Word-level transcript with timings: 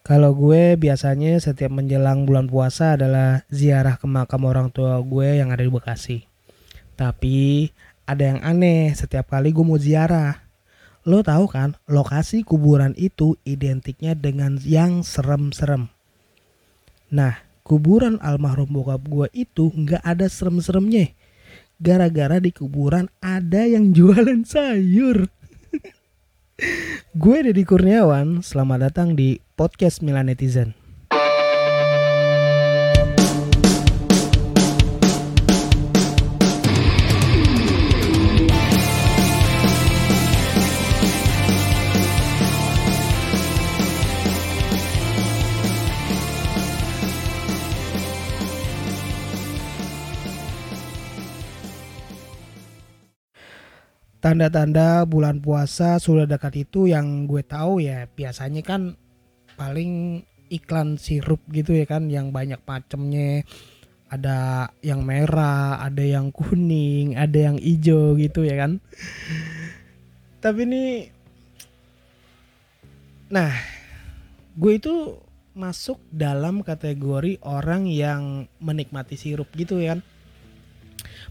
Kalau 0.00 0.32
gue 0.32 0.80
biasanya 0.80 1.36
setiap 1.36 1.68
menjelang 1.68 2.24
bulan 2.24 2.48
puasa 2.48 2.96
adalah 2.96 3.44
ziarah 3.52 4.00
ke 4.00 4.08
makam 4.08 4.48
orang 4.48 4.72
tua 4.72 4.96
gue 5.04 5.36
yang 5.36 5.52
ada 5.52 5.60
di 5.60 5.68
Bekasi. 5.68 6.24
Tapi 6.96 7.68
ada 8.08 8.22
yang 8.32 8.40
aneh 8.40 8.96
setiap 8.96 9.28
kali 9.28 9.52
gue 9.52 9.64
mau 9.64 9.76
ziarah. 9.76 10.40
Lo 11.04 11.20
tahu 11.24 11.48
kan, 11.48 11.76
lokasi 11.88 12.44
kuburan 12.44 12.92
itu 12.96 13.36
identiknya 13.44 14.16
dengan 14.16 14.60
yang 14.60 15.04
serem-serem. 15.04 15.88
Nah, 17.12 17.40
kuburan 17.64 18.20
almarhum 18.20 18.68
bokap 18.68 19.04
gue 19.04 19.28
itu 19.32 19.72
nggak 19.72 20.04
ada 20.04 20.28
serem-seremnya. 20.28 21.12
Gara-gara 21.80 22.40
di 22.40 22.52
kuburan 22.52 23.08
ada 23.20 23.64
yang 23.68 23.92
jualan 23.96 24.44
sayur. 24.48 25.28
Gue 27.16 27.38
Deddy 27.44 27.64
Kurniawan, 27.68 28.40
selamat 28.40 28.78
datang 28.90 29.08
di 29.12 29.40
podcast 29.58 30.00
Milan 30.00 30.32
Netizen. 30.32 30.79
Tanda-tanda 54.20 55.08
bulan 55.08 55.40
puasa 55.40 55.96
sudah 55.96 56.28
dekat 56.28 56.68
itu 56.68 56.84
yang 56.84 57.24
gue 57.24 57.40
tahu 57.40 57.80
ya 57.80 58.04
biasanya 58.04 58.60
kan 58.60 59.00
paling 59.56 60.20
iklan 60.52 61.00
sirup 61.00 61.40
gitu 61.48 61.72
ya 61.72 61.88
kan 61.88 62.12
yang 62.12 62.28
banyak 62.28 62.60
macamnya 62.68 63.48
ada 64.10 64.68
yang 64.82 65.06
merah, 65.06 65.78
ada 65.78 66.02
yang 66.02 66.34
kuning, 66.34 67.14
ada 67.14 67.48
yang 67.48 67.56
hijau 67.56 68.18
gitu 68.18 68.42
ya 68.42 68.58
kan. 68.58 68.82
Tapi 70.42 70.60
ini 70.66 70.84
nah, 73.30 73.54
gue 74.58 74.72
itu 74.74 75.22
masuk 75.54 76.02
dalam 76.10 76.66
kategori 76.66 77.38
orang 77.46 77.86
yang 77.86 78.50
menikmati 78.58 79.14
sirup 79.14 79.46
gitu 79.54 79.78
ya 79.78 79.94
kan. 79.94 80.00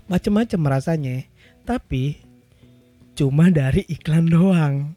Macem-macem 0.08 0.64
rasanya. 0.64 1.27
Tapi 1.67 2.28
cuma 3.20 3.52
dari 3.52 3.84
iklan 3.92 4.31
doang. 4.31 4.95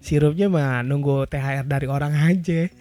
Sirupnya 0.00 0.48
mah 0.48 0.80
nunggu 0.80 1.28
THR 1.28 1.68
dari 1.68 1.84
orang 1.84 2.16
aja. 2.16 2.64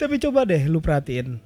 Tapi 0.00 0.14
coba 0.16 0.48
deh 0.48 0.64
lu 0.64 0.80
perhatiin. 0.80 1.36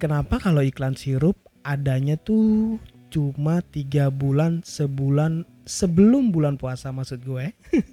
Kenapa 0.00 0.40
kalau 0.40 0.64
iklan 0.64 0.96
sirup 0.96 1.36
adanya 1.60 2.16
tuh 2.16 2.80
cuma 3.12 3.60
tiga 3.68 4.08
bulan 4.08 4.64
sebulan 4.64 5.44
sebelum 5.68 6.32
bulan 6.32 6.56
puasa 6.56 6.88
maksud 6.88 7.20
gue. 7.20 7.52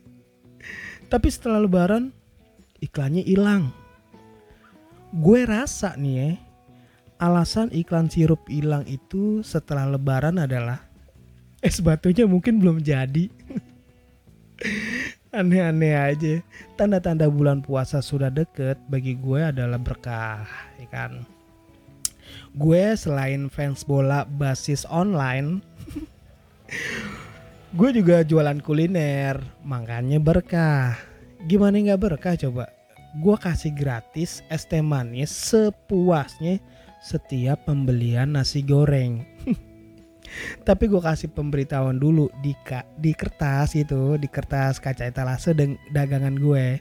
Tapi 1.12 1.28
setelah 1.28 1.68
lebaran 1.68 2.16
iklannya 2.80 3.28
hilang. 3.28 3.76
Gue 5.12 5.44
rasa 5.44 6.00
nih 6.00 6.16
ya, 6.16 6.32
alasan 7.20 7.68
iklan 7.76 8.08
sirup 8.08 8.48
hilang 8.48 8.88
itu 8.88 9.44
setelah 9.44 9.84
lebaran 9.84 10.40
adalah 10.40 10.91
es 11.62 11.78
batunya 11.80 12.26
mungkin 12.26 12.58
belum 12.58 12.82
jadi. 12.82 13.30
Aneh-aneh 15.32 15.96
aja. 15.96 16.44
Tanda-tanda 16.76 17.32
bulan 17.32 17.64
puasa 17.64 18.04
sudah 18.04 18.28
deket 18.28 18.76
bagi 18.92 19.16
gue 19.16 19.40
adalah 19.40 19.80
berkah, 19.80 20.44
ya 20.76 20.88
kan. 20.92 21.24
Gue 22.52 22.98
selain 23.00 23.48
fans 23.48 23.88
bola 23.88 24.28
basis 24.28 24.84
online, 24.92 25.64
gue 27.80 27.90
juga 27.96 28.28
jualan 28.28 28.60
kuliner, 28.60 29.40
makanya 29.64 30.20
berkah. 30.20 31.00
Gimana 31.48 31.80
nggak 31.80 32.02
berkah 32.12 32.36
coba? 32.36 32.68
Gue 33.24 33.36
kasih 33.40 33.72
gratis 33.72 34.44
es 34.52 34.68
teh 34.68 34.84
manis 34.84 35.32
sepuasnya 35.32 36.60
setiap 37.04 37.68
pembelian 37.68 38.36
nasi 38.36 38.64
goreng. 38.64 39.24
tapi 40.64 40.88
gue 40.88 41.02
kasih 41.02 41.32
pemberitahuan 41.32 41.98
dulu 41.98 42.32
di 42.40 42.56
ka, 42.64 42.86
di 42.98 43.12
kertas 43.12 43.76
itu 43.76 44.16
di 44.16 44.28
kertas 44.30 44.80
kaca 44.80 45.08
etalase 45.08 45.56
dagangan 45.92 46.36
gue. 46.38 46.80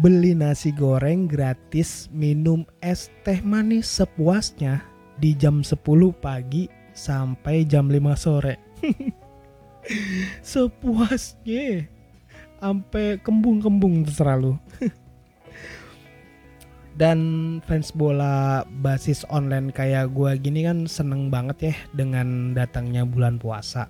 Beli 0.00 0.32
nasi 0.32 0.72
goreng 0.72 1.28
gratis 1.28 2.08
minum 2.08 2.64
es 2.80 3.12
teh 3.28 3.44
manis 3.44 3.84
sepuasnya 3.92 4.80
di 5.20 5.36
jam 5.36 5.60
10 5.60 5.76
pagi 6.16 6.64
sampai 6.96 7.68
jam 7.68 7.92
5 7.92 8.00
sore. 8.16 8.56
Sepuasnya. 10.40 11.88
Sampai 12.62 13.18
kembung-kembung 13.18 14.06
terserah 14.06 14.38
lu 14.38 14.54
dan 16.92 17.18
fans 17.64 17.88
bola 17.96 18.68
basis 18.84 19.24
online 19.32 19.72
kayak 19.72 20.12
gue 20.12 20.36
gini 20.36 20.68
kan 20.68 20.84
seneng 20.84 21.32
banget 21.32 21.72
ya 21.72 21.74
dengan 21.96 22.52
datangnya 22.52 23.08
bulan 23.08 23.40
puasa. 23.40 23.88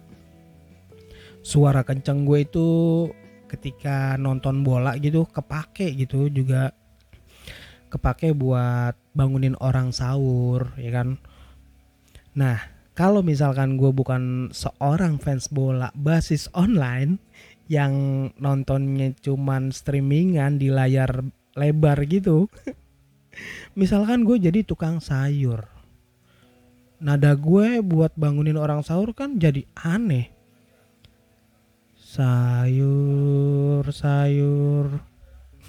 Suara 1.42 1.82
kenceng 1.82 2.22
gue 2.22 2.46
itu 2.46 2.68
ketika 3.50 4.14
nonton 4.14 4.62
bola 4.62 4.94
gitu 5.02 5.26
kepake 5.26 5.90
gitu 5.98 6.30
juga. 6.30 6.70
Kepake 7.90 8.32
buat 8.32 8.96
bangunin 9.12 9.58
orang 9.58 9.90
sahur 9.90 10.72
ya 10.78 11.02
kan? 11.02 11.18
Nah 12.38 12.56
kalau 12.94 13.20
misalkan 13.20 13.76
gue 13.76 13.90
bukan 13.90 14.54
seorang 14.54 15.18
fans 15.18 15.50
bola 15.50 15.90
basis 15.98 16.46
online 16.54 17.18
yang 17.66 17.92
nontonnya 18.38 19.16
cuman 19.20 19.74
streamingan 19.74 20.60
di 20.60 20.68
layar 20.68 21.24
lebar 21.56 21.98
gitu 22.08 22.48
misalkan 23.74 24.24
gue 24.26 24.36
jadi 24.38 24.64
tukang 24.64 25.00
sayur. 25.00 25.68
Nada 27.02 27.34
gue 27.34 27.82
buat 27.82 28.14
bangunin 28.14 28.54
orang 28.54 28.86
sahur 28.86 29.10
kan 29.16 29.36
jadi 29.40 29.66
aneh. 29.74 30.30
Sayur 31.98 33.82
sayur. 33.90 35.00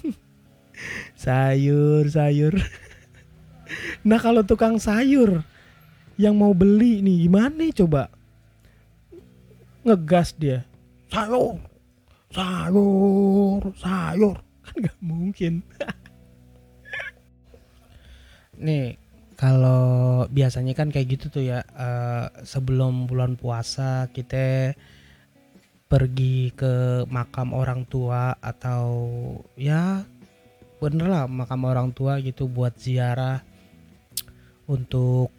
Sayur 1.24 2.04
sayur. 2.10 2.54
Nah 4.04 4.20
kalau 4.20 4.44
tukang 4.44 4.76
sayur 4.76 5.40
yang 6.20 6.36
mau 6.36 6.52
beli 6.52 7.00
nih 7.00 7.26
gimana 7.26 7.64
coba? 7.72 8.12
Ngegas 9.82 10.36
dia. 10.36 10.68
Sayur 11.08 11.58
sayur 12.34 13.62
sayur. 13.78 14.36
Kan 14.64 14.74
nggak 14.80 14.98
mungkin 15.00 15.54
nih 18.58 18.96
kalau 19.34 20.24
biasanya 20.30 20.78
kan 20.78 20.94
kayak 20.94 21.18
gitu 21.18 21.26
tuh 21.30 21.42
ya 21.42 21.66
uh, 21.74 22.30
sebelum 22.46 23.10
bulan 23.10 23.34
puasa 23.34 24.06
kita 24.14 24.74
pergi 25.90 26.50
ke 26.54 27.06
makam 27.10 27.54
orang 27.54 27.86
tua 27.86 28.34
atau 28.38 28.86
ya 29.58 30.06
bener 30.82 31.06
lah 31.06 31.24
makam 31.30 31.66
orang 31.66 31.90
tua 31.94 32.18
gitu 32.22 32.50
buat 32.50 32.74
ziarah 32.78 33.42
untuk 34.66 35.30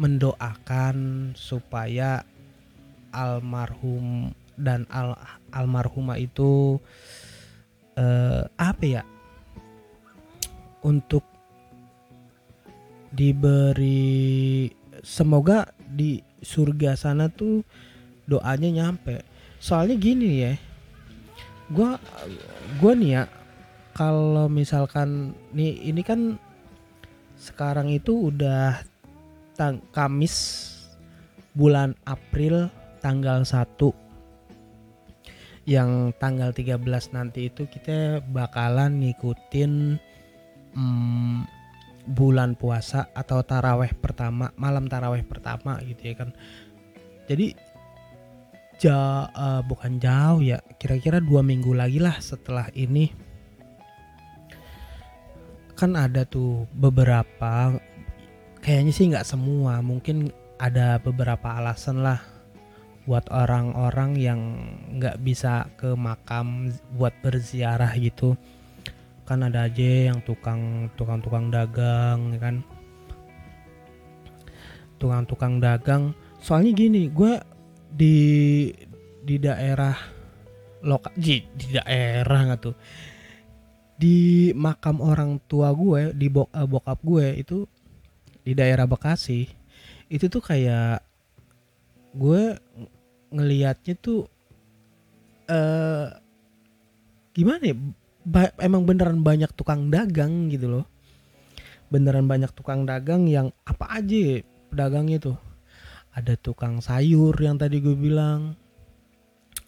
mendoakan 0.00 1.30
supaya 1.36 2.24
almarhum 3.12 4.32
dan 4.56 4.88
al 4.88 5.18
almarhumah 5.52 6.16
itu 6.16 6.80
uh, 8.00 8.42
apa 8.56 8.84
ya 8.84 9.02
untuk 10.80 11.29
diberi 13.20 14.72
semoga 15.04 15.68
di 15.76 16.24
surga 16.40 16.96
sana 16.96 17.28
tuh 17.28 17.60
doanya 18.24 18.72
nyampe. 18.72 19.20
Soalnya 19.60 20.00
gini 20.00 20.28
ya 20.40 20.56
gue 21.70 21.90
gue 22.82 22.92
nih 22.98 23.10
ya 23.14 23.22
kalau 23.94 24.50
misalkan 24.50 25.38
nih 25.54 25.78
ini 25.86 26.02
kan 26.02 26.34
sekarang 27.38 27.94
itu 27.94 28.26
udah 28.34 28.82
tang 29.54 29.78
Kamis 29.94 30.66
bulan 31.54 31.94
April 32.02 32.66
tanggal 32.98 33.46
1 33.46 33.78
yang 35.70 36.10
tanggal 36.18 36.50
13 36.50 36.82
nanti 37.14 37.46
itu 37.46 37.70
kita 37.70 38.18
bakalan 38.34 38.98
ngikutin 39.06 39.94
hmm, 40.74 41.59
bulan 42.10 42.58
puasa 42.58 43.06
atau 43.14 43.40
taraweh 43.46 43.94
pertama 43.94 44.50
malam 44.58 44.90
taraweh 44.90 45.22
pertama 45.22 45.78
gitu 45.86 46.10
ya 46.10 46.14
kan. 46.18 46.30
Jadi 47.30 47.54
ja 48.82 49.28
uh, 49.30 49.62
bukan 49.62 50.02
jauh 50.02 50.42
ya 50.42 50.58
kira-kira 50.80 51.22
dua 51.22 51.46
minggu 51.46 51.70
lagi 51.70 52.02
lah 52.02 52.18
setelah 52.18 52.66
ini. 52.74 53.14
Kan 55.78 55.94
ada 55.94 56.26
tuh 56.26 56.66
beberapa 56.74 57.78
kayaknya 58.60 58.92
sih 58.92 59.08
nggak 59.08 59.28
semua 59.28 59.80
mungkin 59.80 60.28
ada 60.60 61.00
beberapa 61.00 61.56
alasan 61.56 62.04
lah 62.04 62.20
buat 63.08 63.24
orang-orang 63.32 64.12
yang 64.20 64.40
nggak 65.00 65.24
bisa 65.24 65.72
ke 65.80 65.96
makam 65.96 66.68
buat 66.94 67.16
berziarah 67.24 67.96
gitu 67.96 68.36
kan 69.30 69.46
ada 69.46 69.70
aja 69.70 70.10
yang 70.10 70.18
tukang 70.26 70.90
tukang 70.98 71.22
tukang 71.22 71.54
dagang 71.54 72.34
ya 72.34 72.38
kan? 72.42 72.56
Tukang-tukang 74.98 75.62
dagang. 75.62 76.10
Soalnya 76.42 76.74
gini 76.74 77.06
gue 77.06 77.38
di 77.94 78.16
di 79.22 79.36
daerah 79.38 79.94
lokal 80.82 81.14
di, 81.14 81.46
di 81.54 81.78
daerah 81.78 82.40
nggak 82.50 82.58
tuh? 82.58 82.74
Di 83.94 84.50
makam 84.58 84.98
orang 84.98 85.38
tua 85.46 85.70
gue 85.78 86.10
di 86.10 86.26
bok, 86.26 86.50
uh, 86.50 86.66
bokap 86.66 86.98
gue 87.06 87.26
itu 87.38 87.62
di 88.42 88.58
daerah 88.58 88.90
Bekasi 88.90 89.46
itu 90.10 90.26
tuh 90.26 90.42
kayak 90.42 91.06
gue 92.18 92.58
ngelihatnya 93.30 93.94
tuh 93.94 94.26
uh, 95.46 96.10
gimana 97.30 97.62
ya 97.62 97.76
ba 98.24 98.52
emang 98.60 98.84
beneran 98.84 99.24
banyak 99.24 99.50
tukang 99.56 99.88
dagang 99.88 100.52
gitu 100.52 100.68
loh. 100.68 100.86
Beneran 101.90 102.30
banyak 102.30 102.52
tukang 102.54 102.86
dagang 102.86 103.26
yang 103.26 103.50
apa 103.66 103.98
aja 103.98 104.44
pedagangnya 104.70 105.18
tuh. 105.18 105.38
Ada 106.10 106.34
tukang 106.38 106.82
sayur 106.82 107.34
yang 107.38 107.58
tadi 107.58 107.82
gue 107.82 107.96
bilang. 107.96 108.54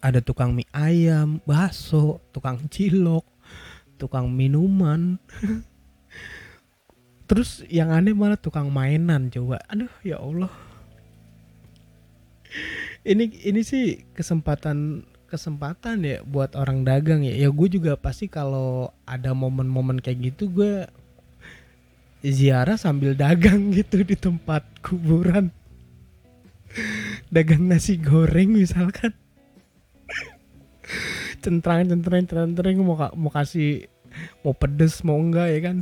Ada 0.03 0.19
tukang 0.19 0.51
mie 0.51 0.67
ayam 0.75 1.39
bakso 1.47 2.19
tukang 2.35 2.67
cilok 2.67 3.27
tukang 4.03 4.27
minuman. 4.27 5.15
Terus 7.31 7.63
yang 7.71 7.95
aneh 7.95 8.11
malah 8.13 8.35
tukang 8.35 8.67
mainan 8.75 9.31
coba. 9.31 9.63
Aduh 9.71 9.95
ya 10.03 10.19
Allah. 10.19 10.51
Ini 13.03 13.51
ini 13.51 13.67
sih 13.67 14.07
kesempatan 14.15 15.03
kesempatan 15.32 16.05
ya 16.05 16.20
buat 16.29 16.52
orang 16.52 16.84
dagang 16.84 17.25
ya. 17.25 17.32
Ya 17.32 17.49
gue 17.49 17.69
juga 17.73 17.96
pasti 17.96 18.29
kalau 18.29 18.93
ada 19.08 19.32
momen-momen 19.32 19.96
kayak 19.96 20.37
gitu 20.37 20.52
gue 20.52 20.84
ziarah 22.20 22.76
sambil 22.76 23.17
dagang 23.17 23.69
gitu 23.76 24.05
di 24.05 24.12
tempat 24.12 24.61
kuburan. 24.84 25.49
Dagang 27.32 27.64
nasi 27.64 27.96
goreng 27.96 28.52
misalkan. 28.52 29.17
Centrang 31.40 31.88
centrang 31.88 32.29
centrang 32.29 32.76
mau 32.84 33.08
mau 33.17 33.32
kasih 33.32 33.88
mau 34.44 34.52
pedes 34.52 35.00
mau 35.00 35.17
enggak 35.17 35.49
ya 35.49 35.61
kan? 35.64 35.76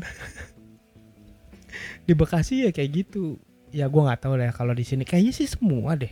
Di 2.06 2.14
Bekasi 2.14 2.66
ya 2.66 2.70
kayak 2.70 2.90
gitu. 2.94 3.42
Ya 3.74 3.90
gue 3.90 4.02
nggak 4.02 4.22
tahu 4.22 4.38
deh 4.38 4.54
kalau 4.54 4.74
di 4.74 4.86
sini. 4.86 5.02
Kayaknya 5.02 5.32
sih 5.34 5.50
semua 5.50 5.98
deh. 5.98 6.10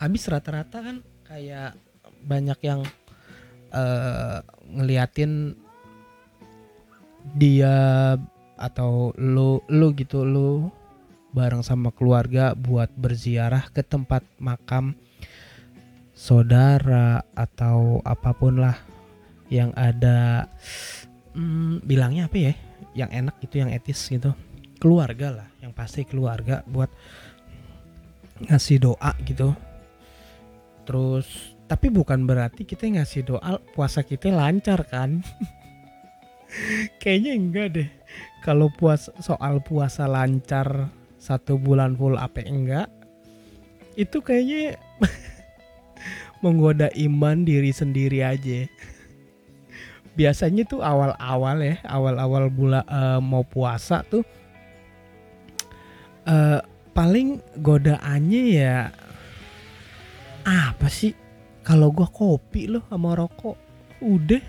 Habis 0.00 0.24
rata-rata 0.28 0.80
kan 0.80 0.96
kayak 1.32 1.72
banyak 2.28 2.60
yang 2.60 2.84
uh, 3.72 4.44
ngeliatin 4.68 5.56
dia 7.40 8.12
atau 8.60 9.16
lo 9.16 9.64
lo 9.72 9.96
gitu 9.96 10.28
lo 10.28 10.68
bareng 11.32 11.64
sama 11.64 11.88
keluarga 11.96 12.52
buat 12.52 12.92
berziarah 12.92 13.72
ke 13.72 13.80
tempat 13.80 14.20
makam 14.36 14.92
saudara 16.12 17.24
atau 17.32 18.04
apa 18.04 18.36
pun 18.36 18.60
lah 18.60 18.76
yang 19.48 19.72
ada 19.72 20.52
hmm, 21.32 21.80
bilangnya 21.88 22.28
apa 22.28 22.36
ya 22.36 22.54
yang 22.92 23.08
enak 23.08 23.40
gitu 23.40 23.64
yang 23.64 23.72
etis 23.72 24.04
gitu. 24.12 24.36
Keluarga 24.76 25.32
lah 25.32 25.48
yang 25.64 25.72
pasti 25.72 26.04
keluarga 26.04 26.60
buat 26.68 26.92
ngasih 28.52 28.84
doa 28.84 29.16
gitu 29.24 29.71
terus 30.82 31.54
tapi 31.70 31.88
bukan 31.88 32.28
berarti 32.28 32.68
kita 32.68 32.84
ngasih 32.84 33.24
doa 33.24 33.56
puasa 33.72 34.04
kita 34.04 34.28
lancar 34.28 34.84
kan? 34.84 35.24
Kayaknya 37.00 37.32
enggak 37.32 37.68
deh. 37.80 37.88
Kalau 38.44 38.68
puas 38.68 39.08
soal 39.24 39.62
puasa 39.64 40.04
lancar 40.04 40.92
satu 41.16 41.56
bulan 41.56 41.94
full 41.94 42.18
apa 42.18 42.42
enggak 42.42 42.90
itu 43.94 44.20
kayaknya 44.24 44.80
menggoda 46.44 46.90
iman 46.92 47.46
diri 47.46 47.70
sendiri 47.70 48.20
aja. 48.20 48.66
Biasanya 50.12 50.68
tuh 50.68 50.84
awal-awal 50.84 51.56
ya 51.64 51.76
awal-awal 51.88 52.52
bulan 52.52 52.84
uh, 52.84 53.20
mau 53.22 53.48
puasa 53.48 54.04
tuh 54.04 54.20
uh, 56.28 56.60
paling 56.92 57.40
godaannya 57.64 58.42
ya 58.52 58.92
apa 60.46 60.86
sih? 60.90 61.14
Kalau 61.62 61.94
gua 61.94 62.10
kopi 62.10 62.66
loh 62.66 62.82
sama 62.90 63.14
rokok. 63.14 63.56
Udah. 64.02 64.42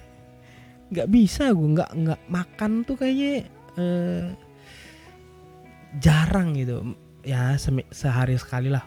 Nggak 0.93 1.09
bisa 1.09 1.49
gue 1.49 1.69
nggak 1.73 1.91
nggak 1.93 2.21
makan 2.29 2.85
tuh 2.85 2.97
kayaknya 2.97 3.49
uh, 3.81 4.29
jarang 5.97 6.53
gitu. 6.53 6.93
Ya 7.25 7.57
sehari 7.89 8.37
sekali 8.37 8.69
lah. 8.69 8.85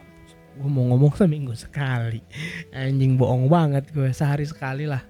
Gue 0.54 0.70
mau 0.70 0.86
ngomong 0.86 1.18
seminggu 1.18 1.54
sekali. 1.58 2.22
Anjing 2.70 3.18
bohong 3.18 3.50
banget 3.50 3.90
gue 3.90 4.10
sehari 4.14 4.46
sekali 4.46 4.86
lah. 4.86 5.02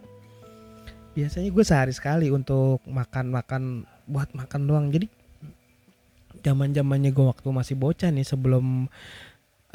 Biasanya 1.12 1.48
gue 1.52 1.64
sehari 1.64 1.92
sekali 1.92 2.32
untuk 2.32 2.80
makan 2.88 3.32
makan 3.32 3.62
buat 4.08 4.32
makan 4.32 4.60
doang. 4.64 4.86
Jadi 4.88 5.08
zaman 6.44 6.72
zamannya 6.72 7.12
gue 7.12 7.26
waktu 7.28 7.48
masih 7.52 7.76
bocah 7.76 8.08
nih 8.08 8.24
sebelum 8.24 8.88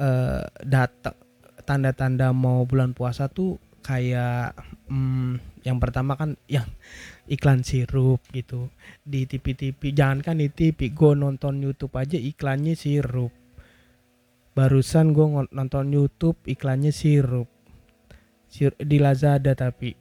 uh, 0.01 0.45
datang 0.65 1.17
tanda-tanda 1.63 2.33
mau 2.35 2.65
bulan 2.67 2.91
puasa 2.91 3.31
tuh 3.31 3.61
kayak 3.81 4.53
hmm, 4.87 5.41
yang 5.65 5.81
pertama 5.81 6.13
kan 6.13 6.37
yang 6.45 6.65
iklan 7.35 7.65
sirup 7.65 8.21
gitu 8.31 8.69
di 9.01 9.25
TV-TV 9.25 9.93
jangan 9.93 10.21
kan 10.21 10.37
di 10.37 10.49
TV 10.49 10.93
gue 10.93 11.13
nonton 11.17 11.59
YouTube 11.61 11.97
aja 11.97 12.17
iklannya 12.17 12.77
sirup. 12.77 13.33
Barusan 14.51 15.15
gue 15.15 15.47
nonton 15.51 15.85
YouTube 15.89 16.37
iklannya 16.45 16.93
sirup. 16.93 17.47
Sir 18.51 18.75
di 18.75 18.99
Lazada 18.99 19.55
tapi. 19.55 19.95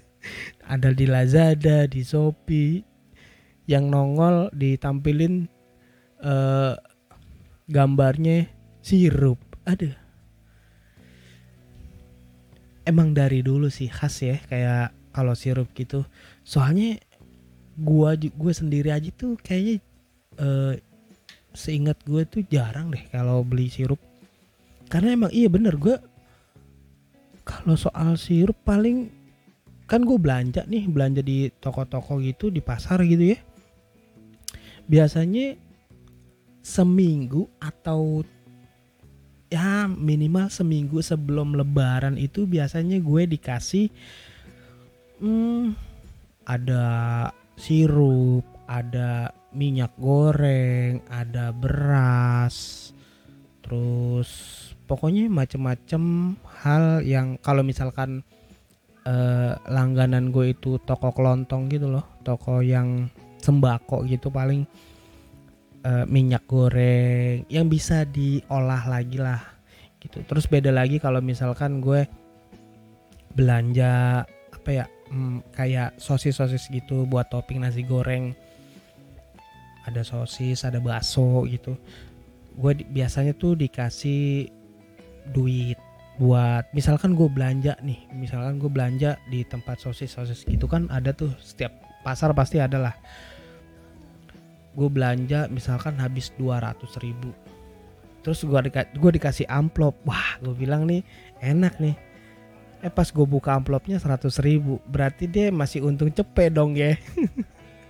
Ada 0.72 0.92
di 0.92 1.08
Lazada 1.08 1.88
di 1.88 2.04
Shopee. 2.04 2.84
Yang 3.66 3.84
nongol 3.88 4.36
ditampilin 4.52 5.48
uh, 6.22 6.76
gambarnya 7.66 8.52
sirup. 8.84 9.40
Ada 9.64 10.05
emang 12.86 13.12
dari 13.12 13.42
dulu 13.42 13.66
sih 13.66 13.90
khas 13.90 14.22
ya 14.22 14.38
kayak 14.46 14.94
kalau 15.10 15.34
sirup 15.34 15.68
gitu. 15.74 16.06
Soalnya 16.46 17.02
gua 17.76 18.16
gue 18.16 18.52
sendiri 18.54 18.88
aja 18.94 19.10
tuh 19.12 19.36
kayaknya 19.42 19.82
uh, 20.40 20.72
seingat 21.52 22.00
gue 22.06 22.22
tuh 22.24 22.46
jarang 22.48 22.94
deh 22.94 23.04
kalau 23.10 23.42
beli 23.42 23.68
sirup. 23.68 23.98
Karena 24.86 25.18
emang 25.18 25.32
iya 25.34 25.50
bener 25.50 25.74
gue 25.76 25.98
kalau 27.42 27.74
soal 27.74 28.14
sirup 28.14 28.56
paling 28.62 29.10
kan 29.86 30.02
gue 30.02 30.18
belanja 30.18 30.66
nih 30.66 30.86
belanja 30.90 31.22
di 31.22 31.50
toko-toko 31.58 32.22
gitu 32.22 32.48
di 32.54 32.62
pasar 32.62 33.02
gitu 33.02 33.34
ya. 33.34 33.38
Biasanya 34.86 35.58
seminggu 36.62 37.50
atau 37.58 38.22
ya 39.46 39.86
minimal 39.86 40.50
seminggu 40.50 40.98
sebelum 41.02 41.54
lebaran 41.54 42.18
itu 42.18 42.44
biasanya 42.50 42.98
gue 42.98 43.22
dikasih 43.30 43.86
hmm, 45.22 45.74
ada 46.46 46.84
sirup, 47.56 48.44
ada 48.68 49.32
minyak 49.56 49.96
goreng, 49.96 51.00
ada 51.08 51.50
beras, 51.50 52.90
terus 53.64 54.30
pokoknya 54.84 55.26
macem-macem 55.32 56.36
hal 56.62 57.00
yang 57.02 57.40
kalau 57.40 57.64
misalkan 57.64 58.20
eh, 59.08 59.52
langganan 59.66 60.30
gue 60.30 60.52
itu 60.52 60.76
toko 60.84 61.10
kelontong 61.10 61.72
gitu 61.72 61.88
loh, 61.88 62.04
toko 62.22 62.60
yang 62.60 63.08
sembako 63.40 64.04
gitu 64.06 64.28
paling 64.28 64.68
eh, 65.86 66.04
minyak 66.10 66.42
goreng 66.50 67.46
yang 67.46 67.70
bisa 67.70 68.02
diolah 68.02 68.82
lagi 68.90 69.22
lah 69.22 69.38
gitu. 70.02 70.26
Terus 70.26 70.50
beda 70.50 70.74
lagi 70.74 70.98
kalau 70.98 71.22
misalkan 71.22 71.78
gue 71.78 72.04
belanja 73.36 74.24
apa 74.26 74.70
ya 74.72 74.86
hmm, 75.12 75.54
kayak 75.54 75.94
sosis-sosis 76.02 76.66
gitu 76.72 77.06
buat 77.06 77.30
topping 77.30 77.62
nasi 77.62 77.86
goreng. 77.86 78.34
Ada 79.86 80.02
sosis 80.02 80.66
ada 80.66 80.82
bakso 80.82 81.46
gitu. 81.46 81.78
Gue 82.58 82.72
di, 82.74 82.82
biasanya 82.90 83.38
tuh 83.38 83.54
dikasih 83.54 84.50
duit 85.30 85.78
buat 86.16 86.64
misalkan 86.72 87.12
gue 87.12 87.28
belanja 87.28 87.76
nih 87.84 88.08
misalkan 88.16 88.56
gue 88.56 88.72
belanja 88.72 89.20
di 89.28 89.44
tempat 89.44 89.76
sosis 89.76 90.16
sosis 90.16 90.48
gitu 90.48 90.64
kan 90.64 90.88
ada 90.88 91.12
tuh 91.12 91.28
setiap 91.44 91.76
pasar 92.00 92.32
pasti 92.32 92.56
ada 92.56 92.80
lah 92.80 92.94
gue 94.76 94.88
belanja 94.92 95.48
misalkan 95.48 95.96
habis 95.96 96.28
200 96.36 96.76
ribu. 97.00 97.32
Terus 98.20 98.44
gue 98.44 98.60
dika 98.68 98.84
dikasih 98.92 99.48
amplop. 99.48 99.96
Wah 100.04 100.36
gue 100.44 100.52
bilang 100.52 100.84
nih 100.84 101.00
enak 101.40 101.80
nih. 101.80 101.96
Eh 102.84 102.92
pas 102.92 103.08
gue 103.08 103.24
buka 103.24 103.56
amplopnya 103.56 103.96
100 103.96 104.28
ribu 104.44 104.76
berarti 104.84 105.24
dia 105.24 105.48
masih 105.48 105.80
untung 105.80 106.12
cepet 106.12 106.52
dong 106.52 106.76
ya. 106.76 106.92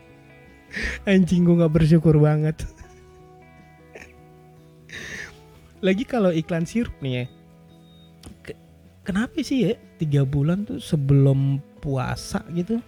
Anjing 1.10 1.42
gue 1.42 1.58
nggak 1.58 1.74
bersyukur 1.74 2.14
banget. 2.22 2.54
Lagi 5.86 6.06
kalau 6.06 6.30
iklan 6.30 6.64
sirup 6.64 6.94
nih 7.02 7.12
ya. 7.12 7.24
Kenapa 9.06 9.38
sih 9.38 9.70
ya 9.70 9.72
tiga 10.02 10.26
bulan 10.26 10.66
tuh 10.66 10.82
sebelum 10.82 11.62
puasa 11.78 12.42
gitu 12.50 12.82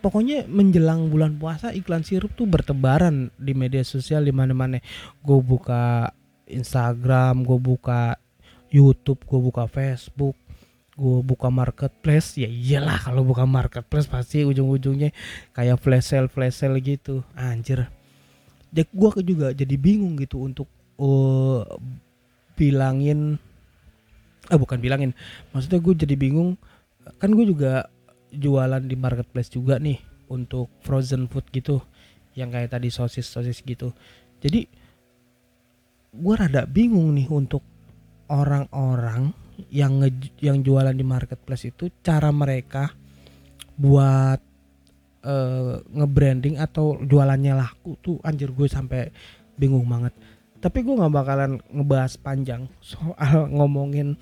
pokoknya 0.00 0.48
menjelang 0.48 1.12
bulan 1.12 1.36
puasa 1.36 1.76
iklan 1.76 2.02
sirup 2.02 2.32
tuh 2.34 2.48
bertebaran 2.48 3.28
di 3.36 3.52
media 3.52 3.84
sosial 3.84 4.24
di 4.24 4.32
mana-mana. 4.32 4.80
Gue 5.20 5.38
buka 5.44 6.10
Instagram, 6.48 7.44
gue 7.44 7.58
buka 7.60 8.16
YouTube, 8.72 9.22
gue 9.28 9.40
buka 9.40 9.68
Facebook, 9.68 10.34
gue 10.96 11.18
buka 11.20 11.52
marketplace. 11.52 12.40
Ya 12.40 12.48
iyalah 12.48 12.98
kalau 12.98 13.22
buka 13.22 13.44
marketplace 13.44 14.08
pasti 14.08 14.42
ujung-ujungnya 14.42 15.12
kayak 15.52 15.78
flash 15.78 16.16
sale 16.16 16.32
flash 16.32 16.64
sale 16.64 16.80
gitu. 16.80 17.22
Anjir. 17.36 17.86
Ya 18.72 18.82
gue 18.88 19.10
juga 19.22 19.52
jadi 19.52 19.76
bingung 19.76 20.16
gitu 20.18 20.42
untuk 20.42 20.66
uh, 20.96 21.64
bilangin 22.56 23.40
ah 24.50 24.58
bukan 24.58 24.82
bilangin 24.82 25.14
maksudnya 25.54 25.78
gue 25.78 25.94
jadi 25.94 26.14
bingung 26.18 26.58
kan 27.22 27.30
gue 27.32 27.46
juga 27.46 27.86
jualan 28.30 28.82
di 28.82 28.96
marketplace 28.96 29.50
juga 29.50 29.78
nih 29.82 29.98
untuk 30.30 30.70
frozen 30.86 31.26
food 31.26 31.46
gitu 31.50 31.82
yang 32.38 32.54
kayak 32.54 32.70
tadi 32.72 32.88
sosis 32.88 33.26
sosis 33.26 33.60
gitu. 33.66 33.90
Jadi 34.40 34.66
gue 36.10 36.34
rada 36.34 36.66
bingung 36.66 37.14
nih 37.14 37.26
untuk 37.30 37.62
orang-orang 38.30 39.34
yang 39.68 40.00
nge, 40.00 40.40
yang 40.40 40.62
jualan 40.62 40.94
di 40.94 41.04
marketplace 41.04 41.68
itu 41.68 41.90
cara 42.00 42.30
mereka 42.32 42.94
buat 43.76 44.40
uh, 45.26 45.74
nge-branding 45.84 46.56
atau 46.56 46.96
jualannya 47.02 47.54
laku 47.58 47.98
tuh 48.00 48.16
anjir 48.24 48.54
gue 48.54 48.70
sampai 48.70 49.10
bingung 49.58 49.84
banget. 49.84 50.14
Tapi 50.60 50.84
gue 50.84 50.94
nggak 50.94 51.12
bakalan 51.12 51.52
ngebahas 51.72 52.16
panjang 52.20 52.68
soal 52.80 53.48
ngomongin 53.48 54.16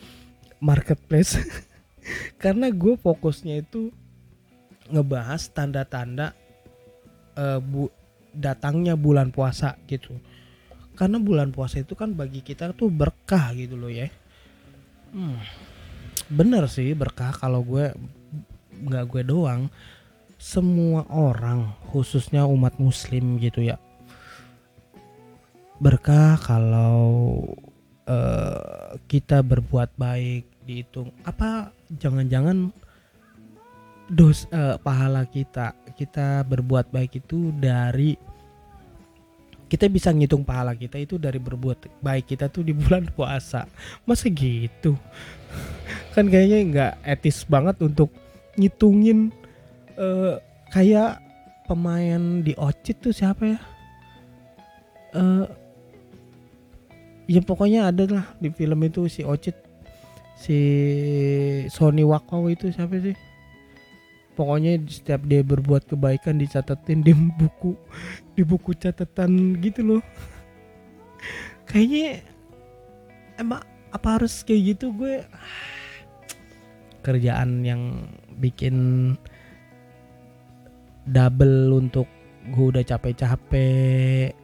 marketplace 0.58 1.38
karena 2.42 2.70
gue 2.72 2.94
fokusnya 2.98 3.64
itu 3.64 3.92
ngebahas 4.88 5.42
tanda-tanda 5.52 6.32
uh, 7.36 7.60
bu 7.60 7.92
datangnya 8.32 8.94
bulan 8.94 9.32
puasa 9.32 9.76
gitu. 9.88 10.16
Karena 10.98 11.22
bulan 11.22 11.54
puasa 11.54 11.82
itu 11.82 11.94
kan 11.94 12.10
bagi 12.14 12.42
kita 12.42 12.74
tuh 12.74 12.90
berkah 12.90 13.54
gitu 13.54 13.78
loh 13.78 13.90
ya. 13.90 14.10
Hmm, 15.14 15.38
bener 16.28 16.66
sih 16.68 16.92
berkah 16.92 17.32
kalau 17.32 17.62
gue 17.62 17.94
nggak 18.82 19.04
gue 19.06 19.22
doang. 19.26 19.70
Semua 20.38 21.02
orang 21.10 21.74
khususnya 21.90 22.46
umat 22.46 22.78
muslim 22.78 23.42
gitu 23.42 23.62
ya. 23.62 23.78
Berkah 25.82 26.38
kalau 26.38 27.42
uh, 28.06 28.94
kita 29.10 29.42
berbuat 29.42 29.94
baik 29.98 30.46
dihitung. 30.62 31.10
Apa 31.26 31.74
jangan-jangan 31.96 32.72
dos 34.08 34.48
uh, 34.52 34.80
pahala 34.80 35.28
kita 35.28 35.76
kita 35.92 36.44
berbuat 36.48 36.88
baik 36.88 37.20
itu 37.20 37.52
dari 37.56 38.16
kita 39.68 39.84
bisa 39.92 40.08
ngitung 40.08 40.48
pahala 40.48 40.72
kita 40.72 40.96
itu 40.96 41.20
dari 41.20 41.36
berbuat 41.36 42.00
baik 42.00 42.32
kita 42.32 42.48
tuh 42.48 42.64
di 42.64 42.72
bulan 42.72 43.04
puasa. 43.16 43.68
Masa 44.08 44.32
gitu? 44.32 44.96
Kan 46.16 46.32
kayaknya 46.32 46.58
nggak 46.72 46.92
etis 47.04 47.44
banget 47.44 47.76
untuk 47.84 48.08
ngitungin 48.56 49.28
uh, 50.00 50.40
kayak 50.72 51.20
pemain 51.68 52.40
di 52.40 52.56
Ocit 52.56 52.96
tuh 52.96 53.12
siapa 53.12 53.44
ya? 53.44 53.60
Uh, 55.12 55.44
ya 57.28 57.44
pokoknya 57.44 57.92
ada 57.92 58.08
lah 58.08 58.26
di 58.40 58.48
film 58.48 58.80
itu 58.88 59.04
si 59.04 59.20
Ocit 59.20 59.67
si 60.38 60.60
Sony 61.66 62.06
Wakau 62.06 62.46
itu 62.46 62.70
siapa 62.70 63.02
sih? 63.02 63.18
Pokoknya 64.38 64.78
setiap 64.86 65.26
dia 65.26 65.42
berbuat 65.42 65.90
kebaikan 65.90 66.38
dicatetin 66.38 67.02
di 67.02 67.10
buku 67.10 67.74
di 68.38 68.46
buku 68.46 68.70
catatan 68.78 69.58
gitu 69.58 69.82
loh. 69.82 70.02
Kayaknya 71.66 72.22
emang 73.42 73.66
apa 73.90 74.08
harus 74.14 74.46
kayak 74.46 74.78
gitu? 74.78 74.94
Gue 74.94 75.26
kerjaan 77.02 77.66
yang 77.66 78.06
bikin 78.38 79.18
double 81.10 81.82
untuk 81.82 82.06
gue 82.54 82.78
udah 82.78 82.86
capek-capek 82.86 84.38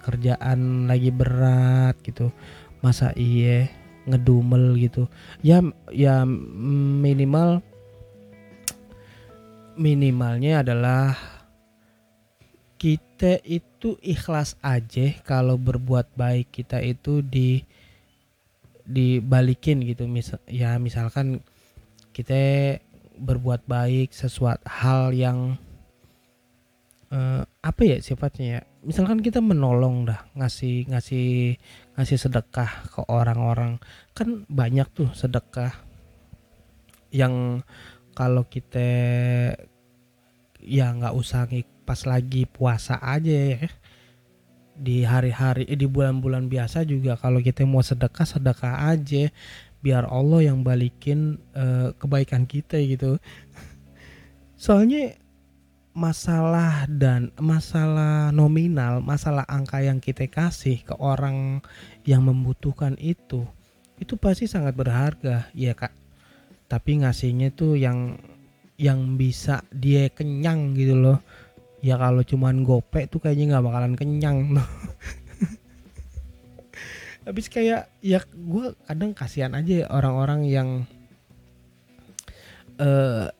kerjaan 0.00 0.88
lagi 0.88 1.12
berat 1.12 2.00
gitu. 2.00 2.32
Masa 2.80 3.12
iya 3.20 3.68
ngedumel 4.06 4.78
gitu. 4.78 5.10
Ya 5.42 5.60
ya 5.90 6.22
minimal 6.24 7.60
minimalnya 9.76 10.64
adalah 10.64 11.18
kita 12.80 13.40
itu 13.44 13.98
ikhlas 14.00 14.56
aja 14.62 15.12
kalau 15.26 15.60
berbuat 15.60 16.14
baik. 16.16 16.54
Kita 16.54 16.80
itu 16.80 17.20
di 17.20 17.60
dibalikin 18.86 19.82
gitu. 19.82 20.06
Misal 20.06 20.40
ya 20.46 20.78
misalkan 20.78 21.42
kita 22.14 22.78
berbuat 23.16 23.64
baik 23.66 24.12
sesuatu 24.12 24.64
hal 24.68 25.12
yang 25.16 25.56
uh, 27.10 27.42
apa 27.60 27.82
ya 27.82 27.96
sifatnya 28.00 28.46
ya? 28.46 28.60
Misalkan 28.86 29.18
kita 29.18 29.42
menolong 29.42 30.06
dah 30.06 30.20
ngasih 30.38 30.86
ngasih 30.92 31.58
ngasih 31.96 32.20
sedekah 32.20 32.70
ke 32.92 33.00
orang-orang. 33.08 33.80
Kan 34.12 34.44
banyak 34.46 34.86
tuh 34.92 35.10
sedekah 35.16 35.72
yang 37.10 37.64
kalau 38.12 38.44
kita 38.44 38.88
ya 40.60 40.86
nggak 40.92 41.16
usah 41.16 41.48
pas 41.88 42.00
lagi 42.04 42.44
puasa 42.44 43.00
aja 43.00 43.56
ya. 43.56 43.68
Di 44.76 45.08
hari-hari 45.08 45.64
eh, 45.72 45.78
di 45.80 45.88
bulan-bulan 45.88 46.52
biasa 46.52 46.84
juga 46.84 47.16
kalau 47.16 47.40
kita 47.40 47.64
mau 47.64 47.80
sedekah 47.80 48.28
sedekah 48.28 48.92
aja. 48.92 49.32
Biar 49.80 50.04
Allah 50.08 50.52
yang 50.52 50.66
balikin 50.66 51.38
uh, 51.54 51.94
kebaikan 51.96 52.44
kita 52.44 52.76
gitu. 52.84 53.16
Soalnya 54.64 55.14
masalah 55.96 56.84
dan 56.92 57.32
masalah 57.40 58.28
nominal, 58.28 59.00
masalah 59.00 59.48
angka 59.48 59.80
yang 59.80 59.96
kita 59.96 60.28
kasih 60.28 60.84
ke 60.84 60.92
orang 61.00 61.64
yang 62.04 62.20
membutuhkan 62.20 63.00
itu, 63.00 63.48
itu 63.96 64.20
pasti 64.20 64.44
sangat 64.44 64.76
berharga, 64.76 65.48
ya 65.56 65.72
kak. 65.72 65.96
Tapi 66.68 67.00
ngasihnya 67.00 67.56
tuh 67.56 67.80
yang 67.80 68.20
yang 68.76 69.16
bisa 69.16 69.64
dia 69.72 70.12
kenyang 70.12 70.76
gitu 70.76 71.00
loh. 71.00 71.18
Ya 71.80 71.96
kalau 71.96 72.20
cuman 72.20 72.60
gope 72.60 73.08
tuh 73.08 73.24
kayaknya 73.24 73.56
nggak 73.56 73.64
bakalan 73.64 73.94
kenyang 73.96 74.52
loh. 74.52 74.68
Habis 77.24 77.48
kayak 77.48 77.88
ya 78.04 78.20
gue 78.20 78.76
kadang 78.84 79.16
kasihan 79.16 79.56
aja 79.56 79.88
orang-orang 79.88 80.44
yang 80.44 80.68
uh, 82.76 83.32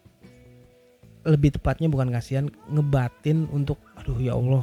lebih 1.27 1.59
tepatnya 1.59 1.91
bukan 1.91 2.15
kasihan 2.15 2.47
ngebatin 2.71 3.51
untuk 3.51 3.83
aduh 3.99 4.17
ya 4.23 4.39
Allah 4.39 4.63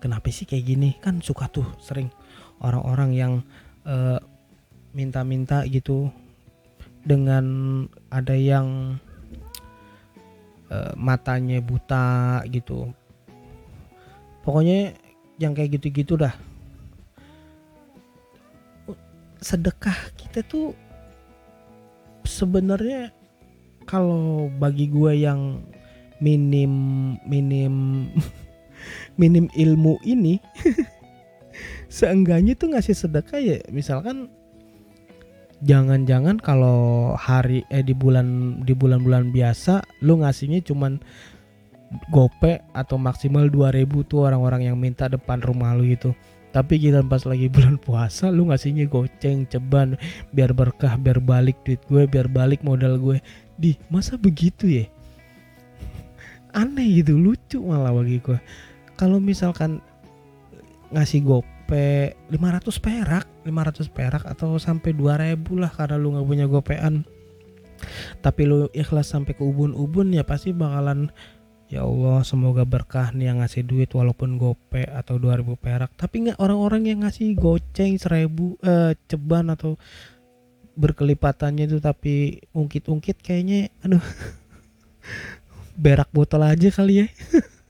kenapa 0.00 0.32
sih 0.32 0.48
kayak 0.48 0.64
gini? 0.64 0.90
Kan 0.98 1.20
suka 1.20 1.46
tuh 1.52 1.68
sering 1.78 2.08
orang-orang 2.64 3.10
yang 3.12 3.32
eh, 3.84 4.18
minta-minta 4.96 5.62
gitu 5.68 6.08
dengan 7.00 7.86
ada 8.12 8.36
yang 8.36 8.98
uh, 10.68 10.92
matanya 10.96 11.62
buta 11.64 12.44
gitu. 12.48 12.92
Pokoknya 14.44 14.92
yang 15.40 15.56
kayak 15.56 15.80
gitu-gitu 15.80 16.20
dah. 16.20 16.34
Sedekah 19.40 19.96
kita 20.20 20.44
tuh 20.44 20.76
sebenarnya 22.28 23.08
kalau 23.90 24.46
bagi 24.62 24.86
gue 24.86 25.18
yang 25.18 25.66
minim 26.22 26.70
minim 27.26 28.06
minim 29.20 29.50
ilmu 29.50 29.98
ini 30.06 30.38
seenggaknya 31.90 32.54
tuh 32.54 32.70
ngasih 32.70 32.94
sedekah 32.94 33.42
ya. 33.42 33.58
Misalkan 33.74 34.30
jangan-jangan 35.66 36.38
kalau 36.38 37.12
hari 37.18 37.66
eh 37.68 37.82
di 37.82 37.92
bulan 37.92 38.60
di 38.62 38.72
bulan-bulan 38.72 39.34
biasa 39.34 39.82
lu 40.06 40.22
ngasihnya 40.22 40.62
cuman 40.64 41.02
gope 42.14 42.62
atau 42.72 42.96
maksimal 42.96 43.50
2000 43.50 43.84
tuh 44.06 44.22
orang-orang 44.24 44.70
yang 44.70 44.78
minta 44.78 45.10
depan 45.10 45.42
rumah 45.42 45.74
lu 45.74 45.84
gitu 45.90 46.14
tapi 46.50 46.82
kita 46.82 47.06
pas 47.06 47.22
lagi 47.22 47.46
bulan 47.46 47.78
puasa 47.78 48.26
lu 48.30 48.50
ngasihnya 48.50 48.90
goceng 48.90 49.46
ceban 49.46 49.94
biar 50.34 50.50
berkah 50.50 50.98
biar 50.98 51.22
balik 51.22 51.54
duit 51.62 51.78
gue 51.86 52.10
biar 52.10 52.26
balik 52.26 52.66
modal 52.66 52.98
gue. 52.98 53.22
Di 53.60 53.78
masa 53.92 54.18
begitu 54.18 54.66
ya? 54.66 54.84
Aneh 56.50 57.02
gitu 57.02 57.14
lucu 57.14 57.62
malah 57.62 57.94
bagi 57.94 58.18
gue. 58.18 58.38
Kalau 58.98 59.22
misalkan 59.22 59.78
ngasih 60.90 61.22
gope 61.22 62.18
500 62.34 62.66
perak 62.82 63.30
500 63.46 63.86
perak 63.94 64.24
atau 64.26 64.58
sampai 64.58 64.90
2000 64.90 65.38
lah 65.54 65.70
karena 65.70 65.96
lu 65.96 66.18
nggak 66.18 66.26
punya 66.26 66.46
gopean. 66.50 67.06
Tapi 68.20 68.42
lu 68.44 68.66
ikhlas 68.74 69.14
sampai 69.14 69.32
ke 69.38 69.40
ubun-ubun 69.46 70.12
ya 70.12 70.26
pasti 70.26 70.50
bakalan 70.50 71.08
ya 71.70 71.86
Allah 71.86 72.26
semoga 72.26 72.66
berkah 72.66 73.14
nih 73.14 73.30
yang 73.30 73.38
ngasih 73.38 73.62
duit 73.62 73.94
walaupun 73.94 74.34
gope 74.36 74.82
atau 74.82 75.22
2000 75.22 75.54
perak. 75.54 75.90
Tapi 75.94 76.26
nggak 76.26 76.42
orang-orang 76.42 76.82
yang 76.90 77.06
ngasih 77.06 77.30
goceng 77.38 77.94
seribu 77.94 78.58
eh, 78.60 78.98
ceban 79.06 79.54
atau 79.54 79.78
berkelipatannya 80.74 81.70
itu 81.70 81.78
tapi 81.78 82.42
ungkit-ungkit 82.50 83.22
kayaknya 83.22 83.70
aduh 83.86 84.02
berak 85.84 86.10
botol 86.10 86.42
aja 86.42 86.68
kali 86.74 87.06
ya. 87.06 87.08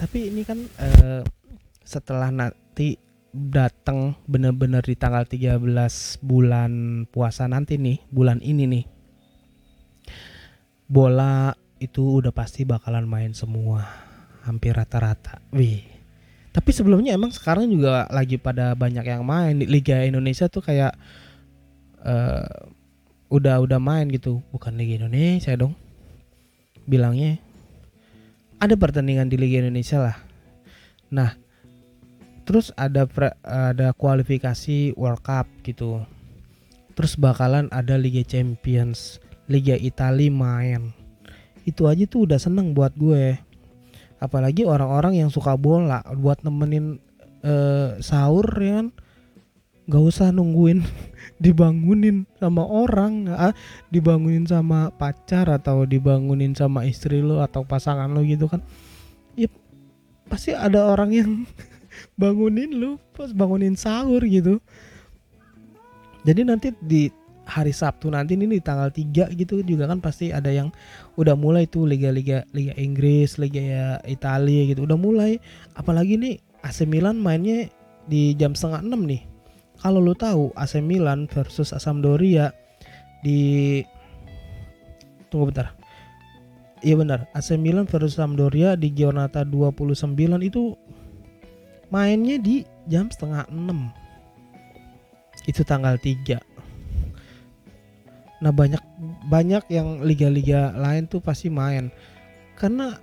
Tapi 0.00 0.32
ini 0.32 0.48
kan 0.48 0.56
uh, 0.80 1.20
setelah 1.84 2.32
nanti 2.32 2.96
datang 3.30 4.18
bener-bener 4.26 4.82
di 4.82 4.98
tanggal 4.98 5.22
13 5.22 5.62
bulan 6.22 7.04
puasa 7.06 7.46
nanti 7.46 7.78
nih 7.78 8.02
bulan 8.10 8.42
ini 8.42 8.64
nih 8.66 8.84
bola 10.90 11.54
itu 11.78 12.18
udah 12.18 12.34
pasti 12.34 12.66
bakalan 12.66 13.06
main 13.06 13.30
semua 13.30 13.86
hampir 14.42 14.74
rata-rata 14.74 15.38
wih 15.54 15.86
tapi 16.50 16.74
sebelumnya 16.74 17.14
emang 17.14 17.30
sekarang 17.30 17.70
juga 17.70 18.10
lagi 18.10 18.34
pada 18.34 18.74
banyak 18.74 19.06
yang 19.06 19.22
main 19.22 19.62
di 19.62 19.70
Liga 19.70 20.02
Indonesia 20.02 20.50
tuh 20.50 20.66
kayak 20.66 20.98
uh, 22.02 22.66
udah 23.30 23.62
udah 23.62 23.78
main 23.78 24.10
gitu 24.10 24.42
bukan 24.50 24.74
Liga 24.74 24.98
Indonesia 25.06 25.54
dong 25.54 25.78
bilangnya 26.90 27.38
ada 28.60 28.76
pertandingan 28.76 29.32
di 29.32 29.40
Liga 29.40 29.64
Indonesia 29.64 29.96
lah. 29.96 30.16
Nah, 31.08 31.32
terus 32.50 32.74
ada 32.74 33.06
pre, 33.06 33.30
ada 33.46 33.94
kualifikasi 33.94 34.98
World 34.98 35.22
Cup 35.22 35.46
gitu. 35.62 36.02
Terus 36.98 37.14
bakalan 37.14 37.70
ada 37.70 37.94
Liga 37.94 38.26
Champions, 38.26 39.22
Liga 39.46 39.78
Italia 39.78 40.34
main. 40.34 40.90
Itu 41.62 41.86
aja 41.86 42.02
tuh 42.10 42.26
udah 42.26 42.42
seneng 42.42 42.74
buat 42.74 42.90
gue. 42.98 43.38
Apalagi 44.18 44.66
orang-orang 44.66 45.22
yang 45.22 45.30
suka 45.30 45.54
bola 45.54 46.02
buat 46.18 46.42
nemenin 46.42 46.98
uh, 47.46 48.02
sahur 48.02 48.50
ya 48.58 48.82
kan. 48.82 48.88
Gak 49.86 50.02
usah 50.10 50.34
nungguin 50.34 50.82
dibangunin 51.46 52.26
sama 52.42 52.66
orang 52.66 53.30
ah, 53.30 53.54
dibangunin 53.94 54.42
sama 54.42 54.90
pacar 54.90 55.46
atau 55.46 55.86
dibangunin 55.86 56.58
sama 56.58 56.82
istri 56.82 57.22
lo 57.22 57.46
atau 57.46 57.62
pasangan 57.62 58.10
lo 58.10 58.26
gitu 58.26 58.46
kan 58.46 58.62
ya 59.34 59.50
pasti 60.30 60.54
ada 60.54 60.90
orang 60.90 61.10
yang 61.10 61.30
bangunin 62.16 62.76
lo 62.76 63.00
pas 63.16 63.32
bangunin 63.32 63.74
sahur 63.74 64.20
gitu. 64.24 64.60
Jadi 66.24 66.40
nanti 66.44 66.68
di 66.84 67.08
hari 67.50 67.74
Sabtu 67.74 68.12
nanti 68.14 68.38
ini 68.38 68.46
di 68.46 68.62
tanggal 68.62 68.94
3 68.94 69.34
gitu 69.34 69.58
juga 69.66 69.90
kan 69.90 69.98
pasti 69.98 70.30
ada 70.30 70.54
yang 70.54 70.70
udah 71.18 71.34
mulai 71.34 71.66
tuh 71.66 71.82
liga-liga 71.88 72.46
Liga 72.54 72.76
Inggris, 72.78 73.42
Liga 73.42 73.98
Italia 74.06 74.70
gitu 74.70 74.86
udah 74.86 74.98
mulai. 75.00 75.42
Apalagi 75.74 76.14
nih 76.14 76.38
AC 76.62 76.86
Milan 76.86 77.18
mainnya 77.18 77.66
di 78.06 78.36
jam 78.38 78.54
setengah 78.54 78.86
6 78.86 79.10
nih. 79.10 79.22
Kalau 79.80 79.98
lu 79.98 80.12
tahu 80.12 80.52
AC 80.54 80.78
Milan 80.84 81.24
versus 81.26 81.72
Sampdoria 81.72 82.52
di 83.24 83.80
tunggu 85.32 85.50
bentar. 85.50 85.72
Iya 86.80 86.96
benar, 86.96 87.28
AC 87.36 87.60
Milan 87.60 87.84
versus 87.84 88.16
Sampdoria 88.16 88.72
di 88.76 88.88
Giornata 88.92 89.44
29 89.44 90.16
itu 90.40 90.76
mainnya 91.90 92.38
di 92.38 92.64
jam 92.86 93.10
setengah 93.10 93.46
6. 93.50 93.90
Itu 95.46 95.66
tanggal 95.66 95.98
3. 95.98 96.38
Nah, 98.40 98.52
banyak 98.54 98.80
banyak 99.28 99.68
yang 99.68 100.00
liga-liga 100.00 100.72
lain 100.72 101.04
tuh 101.10 101.20
pasti 101.20 101.52
main. 101.52 101.92
Karena 102.56 102.96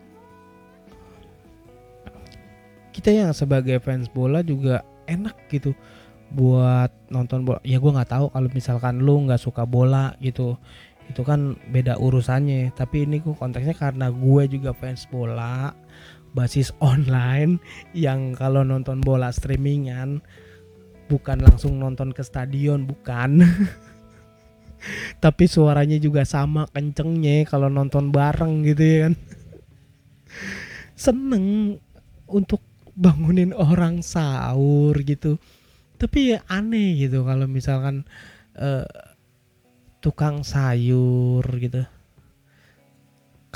kita 2.97 3.13
yang 3.13 3.29
sebagai 3.29 3.77
fans 3.77 4.09
bola 4.09 4.41
juga 4.41 4.81
enak 5.05 5.37
gitu 5.53 5.77
buat 6.33 6.91
nonton 7.13 7.47
bola 7.47 7.61
ya 7.63 7.79
gue 7.79 7.91
nggak 7.93 8.09
tahu 8.09 8.25
kalau 8.33 8.49
misalkan 8.51 8.99
lu 8.99 9.23
nggak 9.29 9.39
suka 9.39 9.63
bola 9.63 10.17
gitu 10.19 10.59
itu 11.07 11.21
kan 11.23 11.55
beda 11.71 11.95
urusannya 12.01 12.75
tapi 12.75 13.07
ini 13.07 13.23
gue 13.23 13.31
konteksnya 13.31 13.77
karena 13.77 14.11
gue 14.11 14.43
juga 14.51 14.75
fans 14.75 15.07
bola 15.07 15.71
basis 16.37 16.69
online 16.93 17.57
yang 17.97 18.37
kalau 18.37 18.61
nonton 18.61 19.01
bola 19.01 19.33
streamingan 19.33 20.21
bukan 21.09 21.41
langsung 21.41 21.81
nonton 21.81 22.13
ke 22.13 22.21
stadion 22.21 22.85
bukan. 22.85 23.41
Tapi 25.23 25.49
suaranya 25.49 25.97
juga 25.97 26.21
sama 26.21 26.69
kencengnya 26.69 27.49
kalau 27.49 27.65
nonton 27.65 28.13
bareng 28.13 28.61
gitu 28.61 28.83
ya 28.85 28.97
kan. 29.09 29.13
Seneng 31.09 31.77
untuk 32.29 32.61
bangunin 32.93 33.57
orang 33.57 34.05
sahur 34.05 34.93
gitu. 35.01 35.41
Tapi 35.97 36.37
ya 36.37 36.45
aneh 36.45 36.93
gitu 37.01 37.25
kalau 37.25 37.49
misalkan 37.49 38.05
uh, 38.53 38.85
tukang 39.97 40.45
sayur 40.45 41.41
gitu 41.57 41.89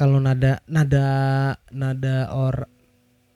kalau 0.02 0.18
nada 0.18 0.66
nada 0.66 1.06
nada 1.70 2.34
or 2.34 2.66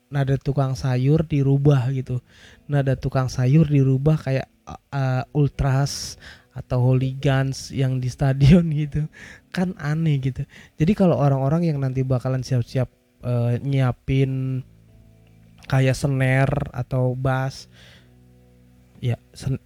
nada 0.09 0.33
tukang 0.41 0.73
sayur 0.73 1.21
dirubah 1.21 1.93
gitu. 1.93 2.25
Nada 2.65 2.97
tukang 2.97 3.29
sayur 3.29 3.69
dirubah 3.69 4.17
kayak 4.17 4.49
uh, 4.89 5.21
ultras 5.37 6.17
atau 6.57 6.81
hooligans 6.81 7.69
yang 7.69 8.01
di 8.01 8.09
stadion 8.09 8.65
gitu. 8.73 9.05
Kan 9.53 9.77
aneh 9.77 10.17
gitu. 10.17 10.41
Jadi 10.81 10.97
kalau 10.97 11.21
orang-orang 11.21 11.69
yang 11.69 11.77
nanti 11.77 12.01
bakalan 12.01 12.41
siap-siap 12.41 12.89
uh, 13.21 13.61
nyiapin 13.61 14.65
kayak 15.69 15.93
snare 15.93 16.73
atau 16.73 17.13
bass 17.13 17.69
ya 19.05 19.21
sen, 19.37 19.61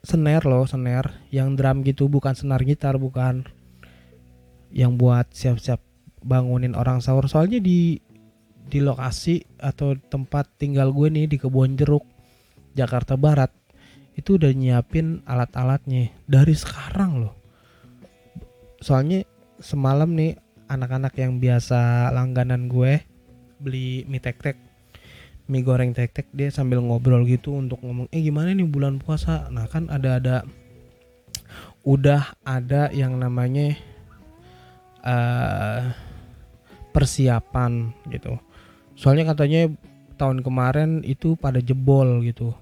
snare 0.00 0.44
loh 0.48 0.64
snare 0.64 1.28
yang 1.28 1.52
drum 1.52 1.84
gitu 1.84 2.08
bukan 2.08 2.32
senar 2.32 2.64
gitar 2.64 2.96
bukan. 2.96 3.44
Yang 4.72 4.92
buat 4.96 5.26
siap-siap 5.30 5.93
bangunin 6.24 6.72
orang 6.72 7.04
sahur. 7.04 7.28
Soalnya 7.28 7.60
di 7.60 8.00
di 8.64 8.80
lokasi 8.80 9.44
atau 9.60 9.92
tempat 10.08 10.48
tinggal 10.56 10.88
gue 10.90 11.12
nih 11.12 11.28
di 11.28 11.36
kebun 11.36 11.76
jeruk 11.76 12.08
Jakarta 12.72 13.14
Barat 13.20 13.52
itu 14.16 14.40
udah 14.40 14.50
nyiapin 14.56 15.20
alat-alatnya 15.28 16.10
dari 16.24 16.56
sekarang 16.56 17.28
loh. 17.28 17.34
Soalnya 18.80 19.28
semalam 19.60 20.16
nih 20.16 20.40
anak-anak 20.66 21.12
yang 21.20 21.38
biasa 21.38 22.08
langganan 22.10 22.72
gue 22.72 23.04
beli 23.60 24.08
mie 24.08 24.18
tek 24.18 24.40
tek 24.40 24.58
mie 25.44 25.60
goreng 25.60 25.92
tek-tek 25.92 26.32
dia 26.32 26.48
sambil 26.48 26.80
ngobrol 26.80 27.20
gitu 27.28 27.52
untuk 27.52 27.84
ngomong 27.84 28.08
eh 28.08 28.20
gimana 28.24 28.56
nih 28.56 28.64
bulan 28.64 28.96
puasa? 28.96 29.52
Nah 29.52 29.68
kan 29.68 29.92
ada 29.92 30.16
ada 30.16 30.36
udah 31.84 32.32
ada 32.48 32.88
yang 32.96 33.20
namanya 33.20 33.76
uh, 35.04 35.92
persiapan 36.94 37.90
gitu. 38.14 38.38
Soalnya 38.94 39.34
katanya 39.34 39.74
tahun 40.14 40.46
kemarin 40.46 41.02
itu 41.02 41.34
pada 41.34 41.58
jebol 41.58 42.22
gitu 42.22 42.54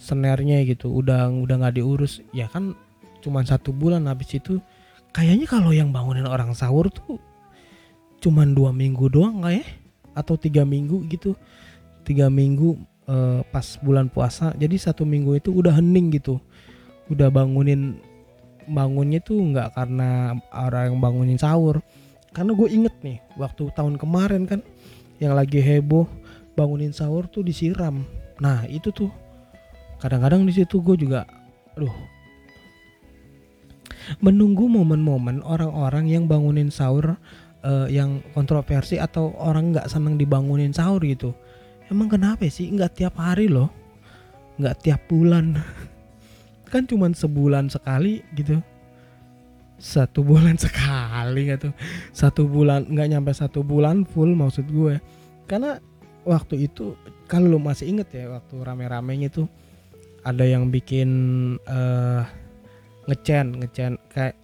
senernya 0.00 0.62
gitu 0.64 0.88
udah 0.94 1.28
udah 1.28 1.54
nggak 1.60 1.82
diurus. 1.82 2.22
Ya 2.30 2.46
kan 2.46 2.78
cuman 3.20 3.44
satu 3.44 3.74
bulan 3.74 4.06
habis 4.06 4.32
itu 4.32 4.62
kayaknya 5.10 5.50
kalau 5.50 5.74
yang 5.74 5.90
bangunin 5.90 6.24
orang 6.24 6.54
sahur 6.54 6.88
tuh 6.88 7.18
cuman 8.22 8.54
dua 8.54 8.70
minggu 8.70 9.10
doang 9.10 9.42
nggak 9.42 9.54
ya? 9.58 9.66
Atau 10.14 10.38
tiga 10.38 10.62
minggu 10.62 11.04
gitu. 11.10 11.34
Tiga 12.06 12.30
minggu 12.30 12.78
uh, 13.10 13.42
pas 13.50 13.66
bulan 13.82 14.06
puasa. 14.06 14.54
Jadi 14.54 14.78
satu 14.78 15.02
minggu 15.02 15.36
itu 15.42 15.50
udah 15.50 15.76
hening 15.82 16.14
gitu. 16.14 16.38
Udah 17.10 17.26
bangunin 17.26 17.98
bangunnya 18.70 19.18
tuh 19.18 19.42
nggak 19.50 19.74
karena 19.74 20.38
orang 20.54 20.94
yang 20.94 20.98
bangunin 21.02 21.38
sahur 21.40 21.82
karena 22.30 22.52
gue 22.54 22.68
inget 22.70 22.94
nih 23.02 23.18
waktu 23.34 23.74
tahun 23.74 23.98
kemarin 23.98 24.46
kan 24.46 24.60
yang 25.18 25.34
lagi 25.34 25.58
heboh 25.58 26.06
bangunin 26.54 26.94
sahur 26.94 27.26
tuh 27.26 27.42
disiram. 27.42 28.06
Nah 28.38 28.64
itu 28.70 28.94
tuh 28.94 29.10
kadang-kadang 29.98 30.46
di 30.46 30.52
situ 30.54 30.78
gue 30.80 30.96
juga 30.96 31.26
aduh. 31.74 31.92
Menunggu 34.18 34.66
momen-momen 34.66 35.44
orang-orang 35.44 36.08
yang 36.10 36.24
bangunin 36.26 36.72
sahur 36.72 37.14
uh, 37.62 37.86
yang 37.86 38.24
kontroversi 38.32 38.96
atau 38.96 39.34
orang 39.38 39.76
nggak 39.76 39.90
seneng 39.90 40.16
dibangunin 40.16 40.72
sahur 40.72 41.02
gitu. 41.04 41.36
Emang 41.90 42.06
kenapa 42.06 42.46
sih? 42.46 42.70
Nggak 42.70 42.96
tiap 42.96 43.14
hari 43.18 43.50
loh. 43.50 43.68
Nggak 44.56 44.86
tiap 44.86 45.00
bulan. 45.10 45.58
Kan 46.72 46.86
cuman 46.86 47.12
sebulan 47.12 47.66
sekali 47.70 48.22
gitu 48.38 48.62
satu 49.80 50.20
bulan 50.20 50.60
sekali 50.64 51.48
gitu 51.48 51.72
satu 52.12 52.44
bulan 52.44 52.84
nggak 52.84 53.08
nyampe 53.16 53.32
satu 53.32 53.64
bulan 53.64 54.04
full 54.04 54.36
maksud 54.36 54.68
gue. 54.68 55.00
Karena 55.48 55.80
waktu 56.28 56.68
itu 56.68 56.94
kalau 57.26 57.56
lo 57.56 57.58
masih 57.58 57.90
inget 57.90 58.12
ya 58.12 58.28
waktu 58.30 58.60
rame-ramenya 58.60 59.32
itu 59.32 59.48
ada 60.20 60.44
yang 60.44 60.68
bikin 60.68 61.10
uh, 61.64 62.22
ngecen 63.08 63.64
ngecen 63.64 63.96
kayak 64.12 64.36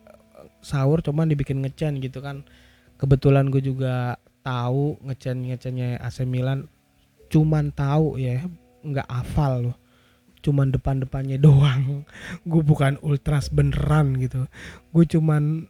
sahur 0.65 1.05
cuman 1.05 1.29
dibikin 1.29 1.61
ngecen 1.61 2.01
gitu 2.01 2.25
kan. 2.25 2.43
Kebetulan 2.97 3.53
gue 3.53 3.61
juga 3.61 4.17
tahu 4.41 4.97
ngecen 5.05 5.53
ngecennya 5.53 6.01
AC 6.01 6.25
Milan. 6.25 6.65
Cuman 7.29 7.71
tahu 7.77 8.17
ya 8.17 8.41
nggak 8.81 9.07
hafal 9.07 9.71
loh 9.71 9.77
cuman 10.47 10.71
depan-depannya 10.71 11.43
doang. 11.47 12.07
Gue 12.47 12.63
bukan 12.63 13.03
ultras 13.03 13.51
beneran 13.51 14.15
gitu. 14.23 14.47
Gue 14.95 15.05
cuman 15.11 15.67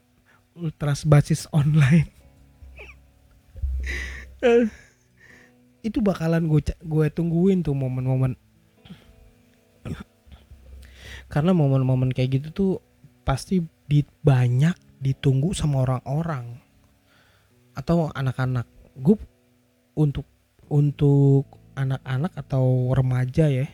ultras 0.53 1.09
basis 1.09 1.49
online. 1.57 2.13
Itu 5.87 6.05
bakalan 6.05 6.45
gue 6.45 6.61
gue 6.85 7.07
tungguin 7.09 7.65
tuh 7.65 7.73
momen-momen. 7.73 8.37
Karena 11.27 11.51
momen-momen 11.57 12.13
kayak 12.13 12.39
gitu 12.39 12.49
tuh 12.53 12.73
pasti 13.27 13.59
di, 13.89 14.05
banyak 14.05 15.01
ditunggu 15.01 15.57
sama 15.57 15.83
orang-orang. 15.89 16.61
Atau 17.73 18.13
anak-anak. 18.13 18.69
Gue 18.97 19.17
untuk 19.97 20.29
untuk 20.67 21.47
anak-anak 21.77 22.33
atau 22.35 22.91
remaja 22.97 23.47
ya 23.53 23.69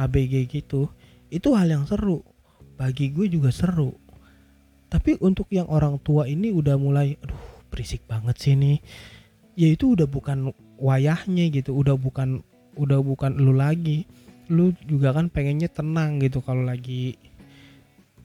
ABG 0.00 0.48
gitu 0.48 0.88
itu 1.30 1.48
hal 1.54 1.70
yang 1.70 1.84
seru. 1.86 2.24
Bagi 2.74 3.12
gue 3.14 3.30
juga 3.30 3.54
seru. 3.54 3.94
Tapi 4.90 5.20
untuk 5.22 5.46
yang 5.54 5.70
orang 5.70 6.02
tua 6.02 6.26
ini 6.26 6.50
udah 6.50 6.74
mulai 6.74 7.14
aduh 7.22 7.38
berisik 7.70 8.02
banget 8.10 8.34
sih 8.42 8.58
nih 8.58 8.82
ya 9.54 9.70
itu 9.70 9.94
udah 9.94 10.10
bukan 10.10 10.50
wayahnya 10.82 11.46
gitu 11.54 11.78
udah 11.78 11.94
bukan 11.94 12.42
udah 12.74 12.98
bukan 12.98 13.38
lu 13.38 13.54
lagi. 13.54 14.08
Lu 14.50 14.74
juga 14.82 15.14
kan 15.14 15.30
pengennya 15.30 15.70
tenang 15.70 16.18
gitu 16.18 16.42
kalau 16.42 16.66
lagi 16.66 17.14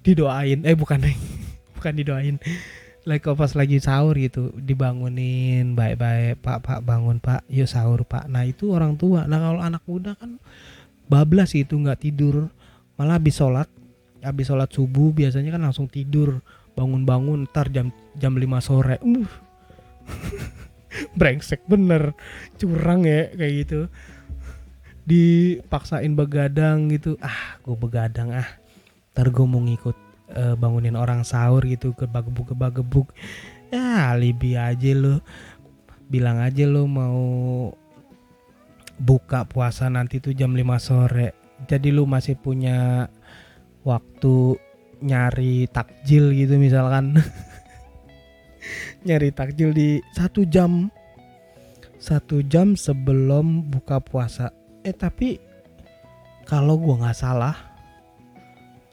didoain. 0.02 0.66
Eh 0.66 0.74
bukan 0.74 1.06
bukan 1.78 1.94
didoain. 1.94 2.38
Like 3.06 3.22
pas 3.22 3.54
lagi 3.54 3.78
sahur 3.78 4.18
gitu 4.18 4.50
dibangunin 4.58 5.78
baik-baik 5.78 6.42
pak 6.42 6.66
pak 6.66 6.80
bangun 6.82 7.22
pak. 7.22 7.46
Yuk 7.54 7.70
sahur 7.70 8.02
pak. 8.02 8.26
Nah 8.26 8.42
itu 8.50 8.74
orang 8.74 8.98
tua. 8.98 9.30
Nah 9.30 9.38
kalau 9.38 9.62
anak 9.62 9.86
muda 9.86 10.18
kan 10.18 10.42
bablas 11.08 11.54
itu 11.54 11.76
nggak 11.76 12.02
tidur. 12.06 12.50
Malah 12.96 13.20
habis 13.20 13.38
sholat 13.38 13.70
habis 14.26 14.50
sholat 14.50 14.70
subuh 14.74 15.14
biasanya 15.14 15.56
kan 15.56 15.64
langsung 15.64 15.88
tidur. 15.90 16.42
Bangun-bangun 16.76 17.48
ntar 17.48 17.72
jam 17.72 17.94
jam 18.20 18.36
5 18.36 18.46
sore. 18.60 19.00
Uh. 19.04 19.30
brengsek 21.20 21.64
bener. 21.68 22.16
Curang 22.60 23.08
ya 23.08 23.32
kayak 23.34 23.54
gitu. 23.66 23.80
Dipaksain 25.06 26.14
begadang 26.18 26.92
gitu. 26.92 27.16
Ah 27.24 27.60
gue 27.64 27.76
begadang 27.78 28.36
ah. 28.36 28.50
Ntar 29.16 29.32
gue 29.32 29.46
mau 29.48 29.64
ngikut 29.64 30.06
uh, 30.34 30.56
bangunin 30.58 30.98
orang 30.98 31.22
sahur 31.22 31.62
gitu 31.66 31.94
ke 31.94 32.10
bagebuk 32.10 32.54
ke 32.54 32.56
bagebuk 32.58 33.08
ya 33.70 34.16
alibi 34.16 34.58
aja 34.58 34.92
lo 34.96 35.22
bilang 36.10 36.42
aja 36.42 36.66
lo 36.66 36.86
mau 36.86 37.22
buka 39.00 39.44
puasa 39.48 39.92
nanti 39.92 40.24
tuh 40.24 40.32
jam 40.32 40.56
5 40.56 40.64
sore. 40.80 41.36
Jadi 41.68 41.92
lu 41.92 42.04
masih 42.08 42.36
punya 42.36 43.08
waktu 43.88 44.60
nyari 45.04 45.68
takjil 45.72 46.32
gitu 46.36 46.56
misalkan. 46.60 47.16
Nyari 49.08 49.30
takjil 49.30 49.72
di 49.72 50.02
satu 50.18 50.44
jam. 50.50 50.90
Satu 52.02 52.42
jam 52.46 52.74
sebelum 52.74 53.70
buka 53.70 54.02
puasa. 54.02 54.50
Eh 54.82 54.94
tapi 54.94 55.38
kalau 56.46 56.78
gua 56.78 57.06
nggak 57.06 57.18
salah 57.18 57.56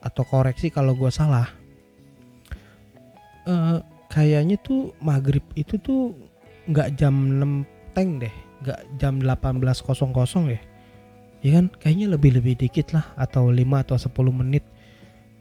atau 0.02 0.24
koreksi 0.26 0.72
kalau 0.72 0.98
gua 0.98 1.12
salah 1.12 1.46
eh, 3.46 3.78
kayaknya 4.10 4.58
tuh 4.60 4.92
maghrib 4.98 5.44
itu 5.54 5.78
tuh 5.78 6.16
nggak 6.68 6.98
jam 6.98 7.14
6 7.38 7.94
teng 7.94 8.18
deh 8.18 8.34
nggak 8.62 8.80
jam 9.02 9.18
18.00 9.18 10.54
ya? 10.54 10.60
Ya 11.42 11.50
kan? 11.58 11.66
Kayaknya 11.82 12.06
lebih-lebih 12.14 12.54
dikit 12.54 12.94
lah 12.94 13.02
atau 13.18 13.50
5 13.50 13.58
atau 13.82 13.96
10 13.98 14.30
menit 14.30 14.64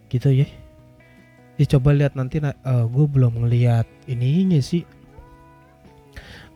gitu 0.09 0.33
ya. 0.33 0.49
Ya 1.61 1.65
coba 1.77 1.93
lihat 1.93 2.17
nanti 2.17 2.41
uh, 2.41 2.49
eh, 2.49 2.85
gue 2.89 3.05
belum 3.05 3.45
ngeliat 3.45 3.85
ininya 4.09 4.57
sih. 4.57 4.81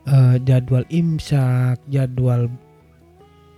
Uh, 0.05 0.37
jadwal 0.45 0.85
imsak 0.89 1.81
jadwal 1.89 2.49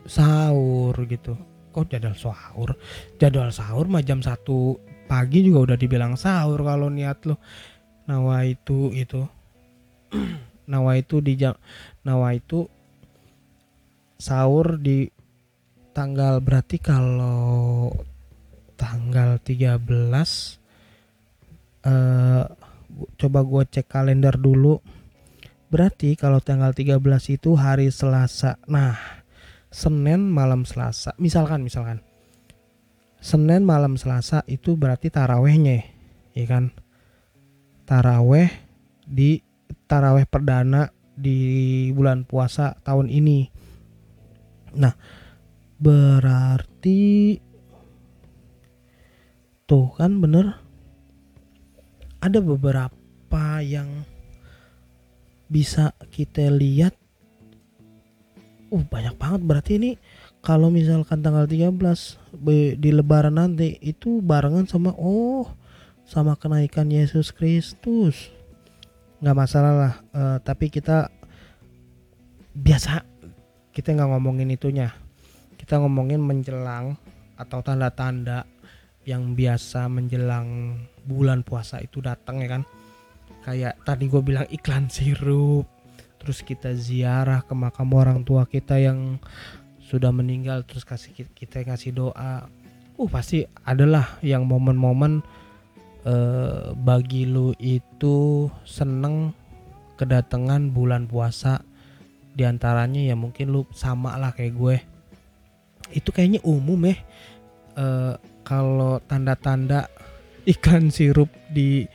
sahur 0.07 0.95
gitu. 1.07 1.39
Kok 1.71 1.87
jadwal 1.87 2.15
sahur? 2.19 2.75
Jadwal 3.19 3.51
sahur 3.55 3.87
mah 3.87 4.03
jam 4.03 4.19
satu 4.19 4.75
pagi 5.07 5.47
juga 5.47 5.71
udah 5.71 5.77
dibilang 5.79 6.19
sahur 6.19 6.59
kalau 6.67 6.91
niat 6.91 7.23
lo 7.23 7.39
nawa 8.07 8.43
itu 8.43 8.91
itu. 8.91 9.23
Nawa 10.67 10.99
itu 10.99 11.23
di 11.23 11.39
jam 11.39 11.55
nawa 12.03 12.35
itu 12.35 12.67
sahur 14.17 14.81
di 14.81 15.09
tanggal 15.93 16.41
berarti 16.41 16.77
kalau 16.77 17.89
tanggal 18.77 19.41
13 19.41 19.81
eh 21.87 22.45
coba 23.17 23.39
gue 23.45 23.63
cek 23.65 23.87
kalender 23.89 24.37
dulu. 24.37 24.81
Berarti 25.67 26.15
kalau 26.15 26.39
tanggal 26.39 26.71
13 26.71 26.97
itu 27.35 27.53
hari 27.59 27.91
Selasa 27.91 28.55
nah 28.65 28.95
Senin 29.67 30.29
malam 30.31 30.63
Selasa 30.65 31.13
misalkan 31.21 31.65
misalkan. 31.65 32.01
Senin 33.17 33.65
malam 33.65 33.97
Selasa 33.97 34.45
itu 34.45 34.77
berarti 34.77 35.09
tarawehnya 35.09 35.83
ya 36.37 36.45
kan? 36.45 36.73
Taraweh 37.89 38.51
di 39.07 39.41
taraweh 39.89 40.27
perdana 40.29 40.91
di 41.17 41.89
bulan 41.91 42.23
puasa 42.29 42.77
tahun 42.85 43.09
ini 43.09 43.56
Nah, 44.77 44.93
berarti 45.81 47.41
tuh 49.67 49.91
kan 49.97 50.21
bener 50.21 50.55
ada 52.21 52.39
beberapa 52.39 53.59
yang 53.65 54.05
bisa 55.49 55.97
kita 56.13 56.47
lihat. 56.53 56.93
Uh 58.67 58.83
banyak 58.83 59.15
banget. 59.15 59.41
Berarti 59.47 59.71
ini 59.79 59.91
kalau 60.43 60.67
misalkan 60.69 61.23
tanggal 61.23 61.47
13 61.47 61.73
di 62.77 62.89
lebaran 62.91 63.39
nanti 63.39 63.79
itu 63.79 64.19
barengan 64.19 64.67
sama 64.67 64.91
oh 64.95 65.47
sama 66.03 66.35
kenaikan 66.37 66.91
Yesus 66.91 67.31
Kristus. 67.31 68.29
Nggak 69.23 69.37
masalah 69.39 69.73
lah 69.73 69.93
uh, 70.13 70.37
tapi 70.43 70.67
kita 70.69 71.09
biasa 72.53 73.16
kita 73.77 73.93
nggak 73.93 74.09
ngomongin 74.09 74.49
itunya. 74.49 74.89
Kita 75.53 75.77
ngomongin 75.77 76.17
menjelang 76.17 76.97
atau 77.37 77.61
tanda-tanda 77.61 78.49
yang 79.05 79.37
biasa 79.37 79.85
menjelang 79.85 80.81
bulan 81.05 81.45
puasa 81.45 81.77
itu 81.77 82.01
datang 82.01 82.41
ya 82.41 82.57
kan? 82.57 82.65
Kayak 83.45 83.77
tadi 83.85 84.09
gue 84.09 84.21
bilang 84.25 84.49
iklan 84.49 84.89
sirup 84.89 85.69
terus 86.17 86.41
kita 86.41 86.73
ziarah 86.73 87.45
ke 87.45 87.53
makam 87.53 87.93
orang 87.93 88.25
tua 88.25 88.49
kita 88.49 88.81
yang 88.81 89.21
sudah 89.77 90.09
meninggal 90.09 90.65
terus 90.65 90.81
kasih 90.81 91.13
kita 91.37 91.61
ngasih 91.61 91.93
doa. 91.93 92.49
Uh 92.97 93.05
pasti 93.05 93.45
adalah 93.61 94.17
yang 94.25 94.49
momen-momen 94.49 95.21
uh, 96.01 96.73
bagi 96.73 97.29
lu 97.29 97.53
itu 97.61 98.49
seneng 98.65 99.37
kedatangan 100.01 100.73
bulan 100.73 101.05
puasa 101.05 101.61
di 102.37 102.45
antaranya 102.45 103.01
ya 103.01 103.17
mungkin 103.17 103.49
lu 103.49 103.65
sama 103.73 104.13
lah 104.13 104.29
kayak 104.29 104.53
gue. 104.53 104.77
Itu 105.89 106.13
kayaknya 106.13 106.45
umum 106.45 106.85
ya. 106.85 106.95
E, 107.73 107.85
kalau 108.45 109.01
tanda-tanda 109.09 109.89
iklan 110.53 110.93
sirup 110.93 111.33
di 111.49 111.89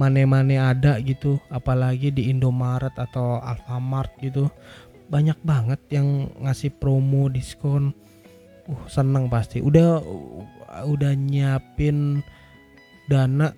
mana-mana 0.00 0.72
ada 0.72 0.96
gitu 1.04 1.36
apalagi 1.52 2.08
di 2.08 2.32
Indomaret 2.32 2.96
atau 2.96 3.36
Alfamart 3.44 4.16
gitu 4.24 4.48
banyak 5.12 5.36
banget 5.44 5.80
yang 5.92 6.32
ngasih 6.40 6.72
promo 6.80 7.28
diskon. 7.28 7.92
Uh 8.64 8.82
seneng 8.88 9.28
pasti. 9.28 9.60
Udah 9.60 10.00
udah 10.88 11.12
nyiapin 11.12 12.24
dana 13.12 13.52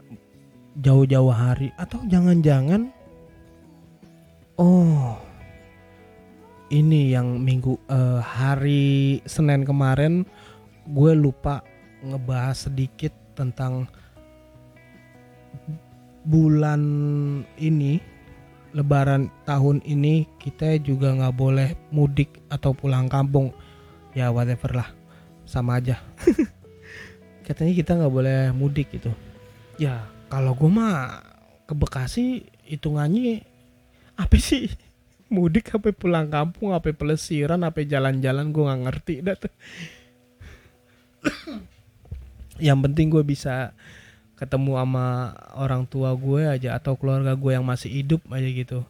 jauh-jauh 0.82 1.30
hari. 1.30 1.70
Atau 1.78 2.02
jangan-jangan 2.10 2.90
oh 4.58 5.14
ini 6.72 7.12
yang 7.12 7.40
minggu 7.40 7.76
uh, 7.88 8.20
hari 8.22 9.20
Senin 9.28 9.64
kemarin 9.68 10.24
gue 10.88 11.12
lupa 11.16 11.64
ngebahas 12.04 12.68
sedikit 12.68 13.12
tentang 13.36 13.88
bulan 16.24 16.80
ini 17.60 18.14
Lebaran 18.74 19.30
tahun 19.46 19.86
ini 19.86 20.26
kita 20.42 20.82
juga 20.82 21.14
nggak 21.14 21.36
boleh 21.38 21.78
mudik 21.94 22.42
atau 22.50 22.74
pulang 22.74 23.06
kampung. 23.06 23.54
Ya 24.18 24.34
whatever 24.34 24.74
lah. 24.74 24.90
Sama 25.46 25.78
aja. 25.78 26.02
Katanya 27.46 27.70
kita 27.70 27.94
nggak 27.94 28.10
boleh 28.10 28.50
mudik 28.50 28.90
gitu. 28.90 29.14
Ya 29.78 30.10
kalau 30.26 30.58
gue 30.58 30.66
mah 30.66 31.22
ke 31.70 31.74
Bekasi 31.78 32.50
hitungannya 32.66 33.46
apa 34.18 34.34
sih 34.42 34.66
mudik 35.32 35.72
apa 35.74 35.90
pulang 35.90 36.28
kampung 36.28 36.76
apa 36.76 36.92
pelesiran 36.92 37.60
apa 37.64 37.82
jalan-jalan 37.82 38.52
gue 38.52 38.64
nggak 38.64 38.82
ngerti 38.88 39.14
dah 39.24 39.36
tuh. 39.36 39.54
Yang 42.60 42.78
penting 42.88 43.06
gue 43.10 43.24
bisa 43.26 43.74
ketemu 44.34 44.78
sama 44.78 45.34
orang 45.54 45.86
tua 45.86 46.12
gue 46.14 46.44
aja 46.46 46.76
atau 46.76 46.98
keluarga 46.98 47.32
gue 47.34 47.50
yang 47.54 47.66
masih 47.66 47.90
hidup 47.90 48.20
aja 48.30 48.48
gitu. 48.48 48.80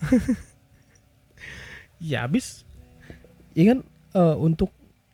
Ya 1.96 2.28
habis. 2.28 2.60
Ya 3.56 3.72
kan? 3.72 3.80
Uh, 4.12 4.36
untuk 4.36 4.68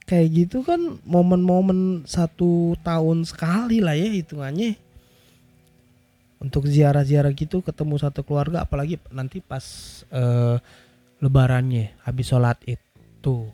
kayak 0.07 0.35
gitu 0.35 0.67
kan 0.67 0.99
momen-momen 1.07 2.03
satu 2.11 2.75
tahun 2.83 3.23
sekali 3.23 3.79
lah 3.79 3.95
ya 3.95 4.11
hitungannya 4.11 4.75
untuk 6.43 6.67
ziarah-ziarah 6.67 7.31
gitu 7.39 7.63
ketemu 7.63 8.03
satu 8.03 8.27
keluarga 8.27 8.67
apalagi 8.67 8.99
nanti 9.15 9.39
pas 9.39 9.63
uh, 10.11 10.59
lebarannya 11.23 11.95
habis 12.03 12.27
sholat 12.35 12.59
itu. 12.67 13.47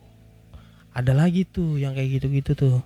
Ada 0.89 1.13
lagi 1.13 1.45
tuh 1.45 1.77
yang 1.77 1.93
kayak 1.93 2.19
gitu-gitu 2.19 2.51
tuh. 2.57 2.77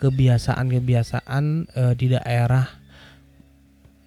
Kebiasaan-kebiasaan 0.00 1.44
uh, 1.78 1.94
di 1.94 2.10
daerah 2.10 2.66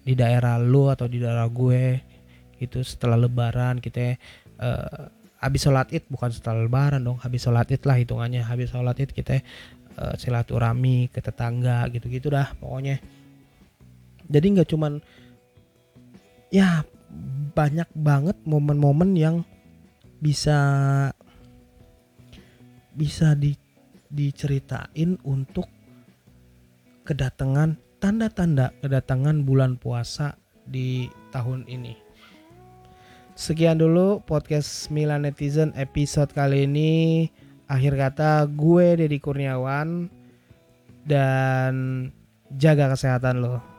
di 0.04 0.12
daerah 0.12 0.60
lu 0.60 0.92
atau 0.92 1.08
di 1.08 1.22
daerah 1.22 1.48
gue 1.48 2.04
itu 2.60 2.84
setelah 2.84 3.16
lebaran 3.16 3.80
kita 3.80 4.20
uh, 4.60 5.08
habis 5.40 5.64
sholat 5.64 5.88
id 5.94 6.04
bukan 6.12 6.28
setelah 6.34 6.68
lebaran 6.68 7.00
dong 7.00 7.16
habis 7.22 7.46
sholat 7.46 7.70
id 7.70 7.80
lah 7.86 7.96
hitungannya. 7.96 8.44
Habis 8.44 8.74
sholat 8.74 8.98
id 8.98 9.14
kita 9.14 9.40
uh, 9.96 10.14
silaturahmi 10.20 11.08
ke 11.08 11.22
tetangga 11.24 11.88
gitu-gitu 11.88 12.28
dah 12.28 12.52
pokoknya. 12.60 13.00
Jadi 14.26 14.46
nggak 14.58 14.68
cuman 14.68 15.00
ya 16.56 16.88
banyak 17.52 17.88
banget 17.92 18.36
momen-momen 18.48 19.12
yang 19.12 19.36
bisa 20.24 20.56
bisa 22.96 23.36
di, 23.36 23.52
diceritain 24.08 25.20
untuk 25.20 25.68
kedatangan 27.04 27.76
tanda-tanda 28.00 28.72
kedatangan 28.80 29.44
bulan 29.44 29.76
puasa 29.76 30.40
di 30.64 31.12
tahun 31.28 31.68
ini. 31.68 31.92
Sekian 33.36 33.76
dulu 33.76 34.24
podcast 34.24 34.88
Milan 34.88 35.28
Netizen 35.28 35.76
episode 35.76 36.32
kali 36.32 36.64
ini. 36.64 37.28
Akhir 37.68 38.00
kata 38.00 38.48
gue 38.48 38.96
Deddy 38.96 39.20
Kurniawan 39.20 40.08
dan 41.04 41.72
jaga 42.56 42.96
kesehatan 42.96 43.44
lo. 43.44 43.75